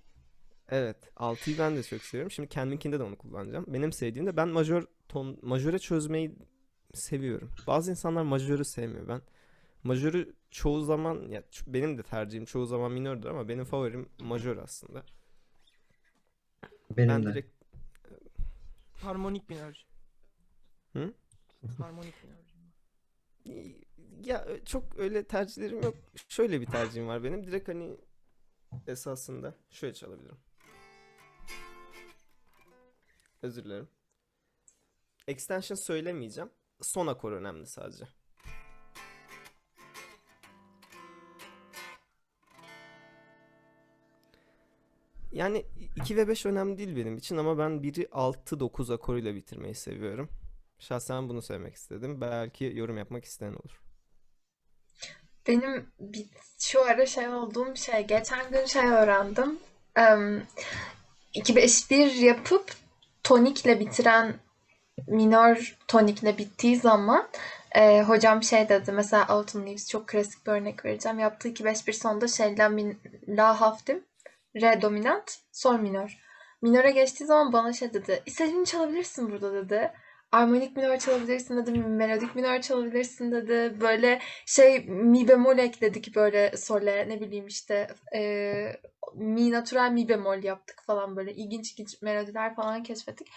Evet, 0.69 0.97
6'yı 1.17 1.59
ben 1.59 1.77
de 1.77 1.83
çok 1.83 2.03
seviyorum. 2.03 2.31
Şimdi 2.31 2.49
kendiminkinde 2.49 2.99
de 2.99 3.03
onu 3.03 3.19
kullanacağım. 3.19 3.65
Benim 3.69 3.93
sevdiğim 3.93 4.27
de 4.27 4.37
ben 4.37 4.49
majör 4.49 4.85
ton 5.09 5.39
majöre 5.43 5.79
çözmeyi 5.79 6.37
seviyorum. 6.95 7.51
Bazı 7.67 7.91
insanlar 7.91 8.23
majörü 8.23 8.65
sevmiyor. 8.65 9.09
Ben 9.09 9.21
majörü 9.89 10.35
çoğu 10.51 10.81
zaman 10.85 11.29
ya 11.29 11.43
benim 11.67 11.99
de 11.99 12.03
tercihim 12.03 12.45
çoğu 12.45 12.67
zaman 12.67 12.93
minördür 12.93 13.29
ama 13.29 13.49
benim 13.49 13.65
favorim 13.65 14.09
majör 14.21 14.57
aslında. 14.57 15.03
Benim 16.91 17.09
Ben 17.09 17.23
de. 17.27 17.31
direkt 17.31 17.59
Harmonik 19.03 19.49
minörcü. 19.51 19.83
Hı? 20.93 21.13
Harmonik 21.79 22.15
minörcü. 22.25 22.59
ya 24.25 24.45
ö- 24.45 24.65
çok 24.65 24.99
öyle 24.99 25.25
tercihlerim 25.27 25.83
yok. 25.83 25.95
Şöyle 26.29 26.61
bir 26.61 26.67
tercihim 26.67 27.09
var 27.09 27.25
benim. 27.25 27.47
Direkt 27.47 27.69
hani 27.69 27.97
esasında 28.87 29.55
şöyle 29.71 29.95
çalabilirim. 29.95 30.39
Özür 33.43 33.65
dilerim. 33.65 33.89
Extension 35.29 35.77
söylemeyeceğim. 35.87 36.51
Son 36.83 37.07
akor 37.07 37.33
önemli 37.33 37.67
sadece. 37.67 38.09
Yani 45.39 45.67
2 45.97 46.17
ve 46.17 46.29
5 46.29 46.47
önemli 46.47 46.79
değil 46.79 46.97
benim 46.97 47.17
için 47.17 47.37
ama 47.37 47.59
ben 47.59 47.83
biri 47.83 48.03
6-9 48.05 48.95
akoruyla 48.95 49.35
bitirmeyi 49.35 49.75
seviyorum. 49.75 50.29
Şahsen 50.79 51.29
bunu 51.29 51.43
söylemek 51.43 51.75
istedim. 51.75 52.21
Belki 52.21 52.73
yorum 52.75 52.99
yapmak 52.99 53.25
isteyen 53.25 53.53
olur. 53.53 53.81
Benim 55.47 55.87
bir, 56.01 56.27
şu 56.59 56.85
ara 56.85 57.07
şey 57.07 57.29
olduğum 57.29 57.77
şey, 57.77 58.07
geçen 58.07 58.51
gün 58.51 58.65
şey 58.65 58.87
öğrendim. 58.87 59.59
Em, 59.97 60.43
2-5-1 61.35 62.25
yapıp 62.25 62.73
tonikle 63.23 63.81
bitiren 63.81 64.35
minör 65.07 65.77
tonikle 65.89 66.39
bittiği 66.39 66.77
zaman 66.77 67.29
e, 67.73 68.03
hocam 68.03 68.43
şey 68.43 68.69
dedi 68.69 68.93
mesela 68.93 69.29
Autumn 69.29 69.67
Leaves 69.67 69.89
çok 69.89 70.09
klasik 70.09 70.47
bir 70.47 70.53
örnek 70.53 70.85
vereceğim. 70.85 71.19
Yaptığı 71.19 71.49
2-5-1 71.49 71.93
sonunda 71.93 72.29
şeyden 72.29 72.73
min, 72.73 73.01
La 73.29 73.61
haftim 73.61 74.08
Re 74.61 74.83
dominant 74.83 75.39
sol 75.53 75.79
minör. 75.79 76.19
Minöre 76.63 76.91
geçtiği 76.91 77.25
zaman 77.25 77.53
bana 77.53 77.73
şey 77.73 77.93
dedi. 77.95 78.23
İstediğini 78.27 78.67
çalabilirsin 78.67 79.31
burada 79.31 79.55
dedi. 79.55 79.93
Armonik 80.33 80.77
minör 80.77 80.99
çalabilirsin 80.99 81.57
dedi. 81.57 81.79
Melodik 81.79 82.35
minör 82.35 82.61
çalabilirsin 82.61 83.33
dedi. 83.33 83.81
Böyle 83.81 84.21
şey 84.47 84.85
mi 84.87 85.29
bemol 85.29 85.59
ekledik 85.59 86.17
böyle 86.17 86.57
sole 86.57 87.09
ne 87.09 87.21
bileyim 87.21 87.47
işte 87.47 87.89
e, 88.15 88.21
mi 89.15 89.53
natural 89.53 89.91
mi 89.91 90.09
bemol 90.09 90.43
yaptık 90.43 90.83
falan 90.87 91.17
böyle 91.17 91.35
ilginç 91.35 91.73
ilginç 91.73 92.03
melodiler 92.03 92.55
falan 92.55 92.83
keşfettik. 92.83 93.29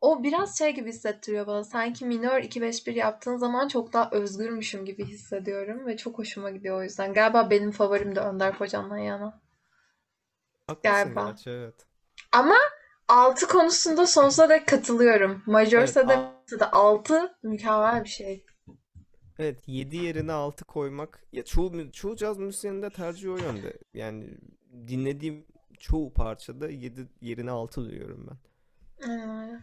O 0.00 0.22
biraz 0.22 0.58
şey 0.58 0.74
gibi 0.74 0.88
hissettiriyor 0.88 1.46
bana. 1.46 1.64
Sanki 1.64 2.04
minör 2.04 2.42
2-5-1 2.42 2.90
yaptığın 2.90 3.36
zaman 3.36 3.68
çok 3.68 3.92
daha 3.92 4.10
özgürmüşüm 4.10 4.84
gibi 4.84 5.04
hissediyorum 5.04 5.86
ve 5.86 5.96
çok 5.96 6.18
hoşuma 6.18 6.50
gidiyor 6.50 6.78
o 6.78 6.82
yüzden. 6.82 7.12
Galiba 7.12 7.50
benim 7.50 7.70
favorim 7.70 8.16
de 8.16 8.20
Önder 8.20 8.58
Kocan'dan 8.58 8.98
yana. 8.98 9.40
Haklısın 10.70 10.92
Galiba. 11.14 11.24
gerçi 11.30 11.50
evet. 11.50 11.86
Ama 12.32 12.56
6 13.08 13.48
konusunda 13.48 14.06
sonsuza 14.06 14.48
dek 14.48 14.68
katılıyorum. 14.68 15.42
Majörse 15.46 16.00
Evet, 16.00 16.08
de 16.10 16.14
a- 16.16 16.16
minörse 16.32 16.60
de 16.60 16.70
6 16.70 17.38
mükemmel 17.42 18.04
bir 18.04 18.08
şey. 18.08 18.44
Evet 19.38 19.62
7 19.66 19.96
yerine 19.96 20.32
6 20.32 20.64
koymak 20.64 21.24
ya 21.32 21.44
çoğu 21.44 21.92
çoğu 21.92 22.16
caz 22.16 22.38
müzisyeninin 22.38 22.82
de 22.82 22.90
tercihi 22.90 23.30
o 23.30 23.36
yönde. 23.36 23.78
Yani 23.94 24.38
dinlediğim 24.88 25.46
çoğu 25.78 26.12
parçada 26.12 26.68
7 26.70 27.08
yerine 27.20 27.50
6 27.50 27.84
duyuyorum 27.84 28.26
ben. 28.30 28.38
Ee, 29.08 29.60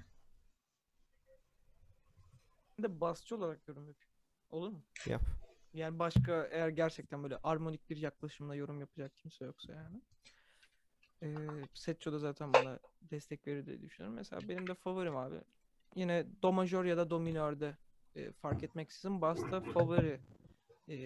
Ben 2.78 2.84
de 2.84 3.02
basçı 3.02 3.36
olarak 3.36 3.68
yorum 3.68 3.88
yapayım. 3.88 4.14
Olur 4.50 4.70
mu? 4.70 4.84
Yap. 5.06 5.22
Yani 5.74 6.00
başka 6.00 6.48
eğer 6.52 6.70
gerçekten 6.70 7.24
böyle 7.24 7.38
armonik 7.44 7.90
bir 7.90 7.98
yaklaşımla 7.98 8.56
yorum 8.56 8.80
yapacak 8.80 9.18
kimse 9.18 9.46
yoksa 9.46 9.74
yani. 9.74 10.02
Ee, 11.24 11.36
Setço 11.74 12.12
da 12.12 12.20
zaten 12.20 12.54
bana 12.54 12.80
destek 13.02 13.48
verir 13.48 13.66
diye 13.66 13.82
düşünüyorum. 13.82 14.16
Mesela 14.16 14.50
benim 14.50 14.68
de 14.68 14.74
favorim 14.74 15.16
abi. 15.16 15.42
Yine 15.96 16.26
do 16.42 16.52
majör 16.52 16.86
ya 16.86 16.98
da 16.98 17.10
do 17.10 17.20
minörde 17.20 17.78
e, 18.16 18.32
fark 18.32 18.64
etmeksizin 18.64 19.22
basta 19.22 19.62
favori 19.62 20.20
e, 20.88 20.98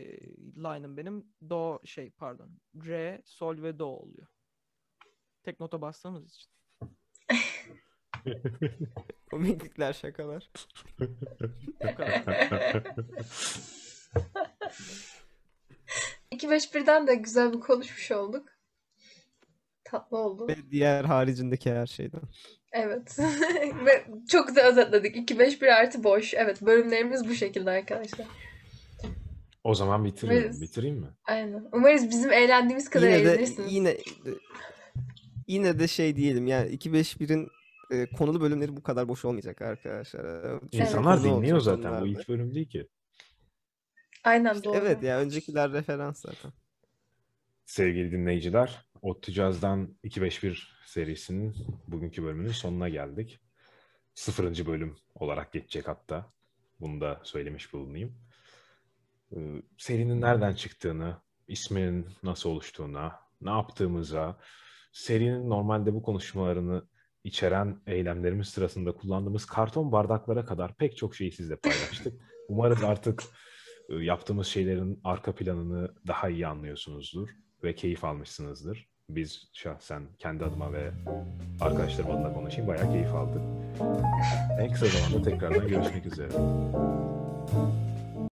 line'ım 0.55 0.97
benim 0.97 1.25
do 1.49 1.79
şey 1.85 2.09
pardon 2.09 2.49
re, 2.85 3.21
sol 3.25 3.61
ve 3.63 3.79
do 3.79 3.85
oluyor. 3.85 4.27
Tek 5.43 5.59
nota 5.59 5.81
bastığımız 5.81 6.25
için. 6.25 6.51
Komiklikler 9.29 9.93
şakalar. 9.93 10.49
Bu 11.79 11.95
kadar. 11.95 12.23
2-5-1'den 16.31 17.07
de 17.07 17.15
güzel 17.15 17.53
bir 17.53 17.59
konuşmuş 17.59 18.11
olduk. 18.11 18.49
Tatlı 19.91 20.17
oldu. 20.17 20.47
Ve 20.47 20.55
diğer 20.71 21.03
haricindeki 21.03 21.71
her 21.73 21.87
şeyden. 21.87 22.21
Evet. 22.71 23.19
Ve 23.85 24.05
çok 24.29 24.47
güzel 24.47 24.67
özetledik. 24.67 25.31
2-5-1 25.31 25.71
artı 25.73 26.03
boş. 26.03 26.33
Evet 26.33 26.61
bölümlerimiz 26.61 27.29
bu 27.29 27.33
şekilde 27.33 27.71
arkadaşlar. 27.71 28.27
O 29.63 29.75
zaman 29.75 30.05
bitiriyorum. 30.05 30.43
Umarız. 30.43 30.61
Bitireyim 30.61 30.95
mi? 30.97 31.07
Aynen. 31.25 31.65
Umarız 31.73 32.09
bizim 32.09 32.31
eğlendiğimiz 32.31 32.89
kadar 32.89 33.07
Yine 33.07 33.25
de 33.25 33.31
eğlenirsiniz. 33.31 33.73
yine 33.73 33.97
yine 35.47 35.79
de 35.79 35.87
şey 35.87 36.15
diyelim 36.15 36.47
yani 36.47 36.69
2-5-1'in 36.75 37.47
e, 37.91 38.05
konulu 38.17 38.41
bölümleri 38.41 38.75
bu 38.77 38.83
kadar 38.83 39.07
boş 39.07 39.25
olmayacak 39.25 39.61
arkadaşlar. 39.61 40.59
Çünkü 40.61 40.77
İnsanlar 40.77 41.21
konu 41.21 41.37
dinliyor 41.37 41.59
zaten. 41.59 42.01
Bu 42.01 42.07
ilk 42.07 42.29
bölüm 42.29 42.55
değil 42.55 42.69
ki. 42.69 42.87
Aynen 44.23 44.53
İşte 44.53 44.63
doğru. 44.63 44.77
evet 44.77 45.03
ya 45.03 45.19
öncekiler 45.19 45.71
referans 45.71 46.21
zaten. 46.21 46.51
Sevgili 47.65 48.11
dinleyiciler, 48.11 48.85
ODTÜ 49.01 49.33
Caz'dan 49.33 49.97
251 50.03 50.73
serisinin 50.85 51.55
bugünkü 51.87 52.23
bölümünün 52.23 52.51
sonuna 52.51 52.89
geldik. 52.89 53.39
Sıfırıncı 54.13 54.67
bölüm 54.67 54.97
olarak 55.15 55.53
geçecek 55.53 55.87
hatta. 55.87 56.33
Bunu 56.79 57.01
da 57.01 57.21
söylemiş 57.23 57.73
bulunayım. 57.73 58.17
Ee, 59.35 59.61
serinin 59.77 60.21
nereden 60.21 60.53
çıktığını, 60.53 61.17
isminin 61.47 62.07
nasıl 62.23 62.49
oluştuğuna, 62.49 63.19
ne 63.41 63.49
yaptığımıza, 63.49 64.39
serinin 64.91 65.49
normalde 65.49 65.93
bu 65.93 66.03
konuşmalarını 66.03 66.87
içeren 67.23 67.81
eylemlerimiz 67.87 68.47
sırasında 68.47 68.91
kullandığımız 68.91 69.45
karton 69.45 69.91
bardaklara 69.91 70.45
kadar 70.45 70.77
pek 70.77 70.97
çok 70.97 71.15
şeyi 71.15 71.31
sizle 71.31 71.55
paylaştık. 71.55 72.21
Umarız 72.47 72.83
artık 72.83 73.23
e, 73.89 73.95
yaptığımız 73.95 74.47
şeylerin 74.47 75.01
arka 75.03 75.35
planını 75.35 75.95
daha 76.07 76.29
iyi 76.29 76.47
anlıyorsunuzdur 76.47 77.29
ve 77.63 77.75
keyif 77.75 78.03
almışsınızdır. 78.03 78.90
Biz 79.15 79.47
şahsen 79.53 80.03
kendi 80.19 80.45
adıma 80.45 80.73
ve 80.73 80.91
arkadaşlarım 81.61 82.11
adına 82.11 82.33
konuşayım 82.33 82.67
bayağı 82.67 82.91
keyif 82.91 83.13
aldık. 83.13 83.41
En 84.59 84.71
kısa 84.71 84.85
zamanda 84.85 85.29
tekrardan 85.29 85.67
görüşmek 85.67 86.05
üzere. 86.05 86.29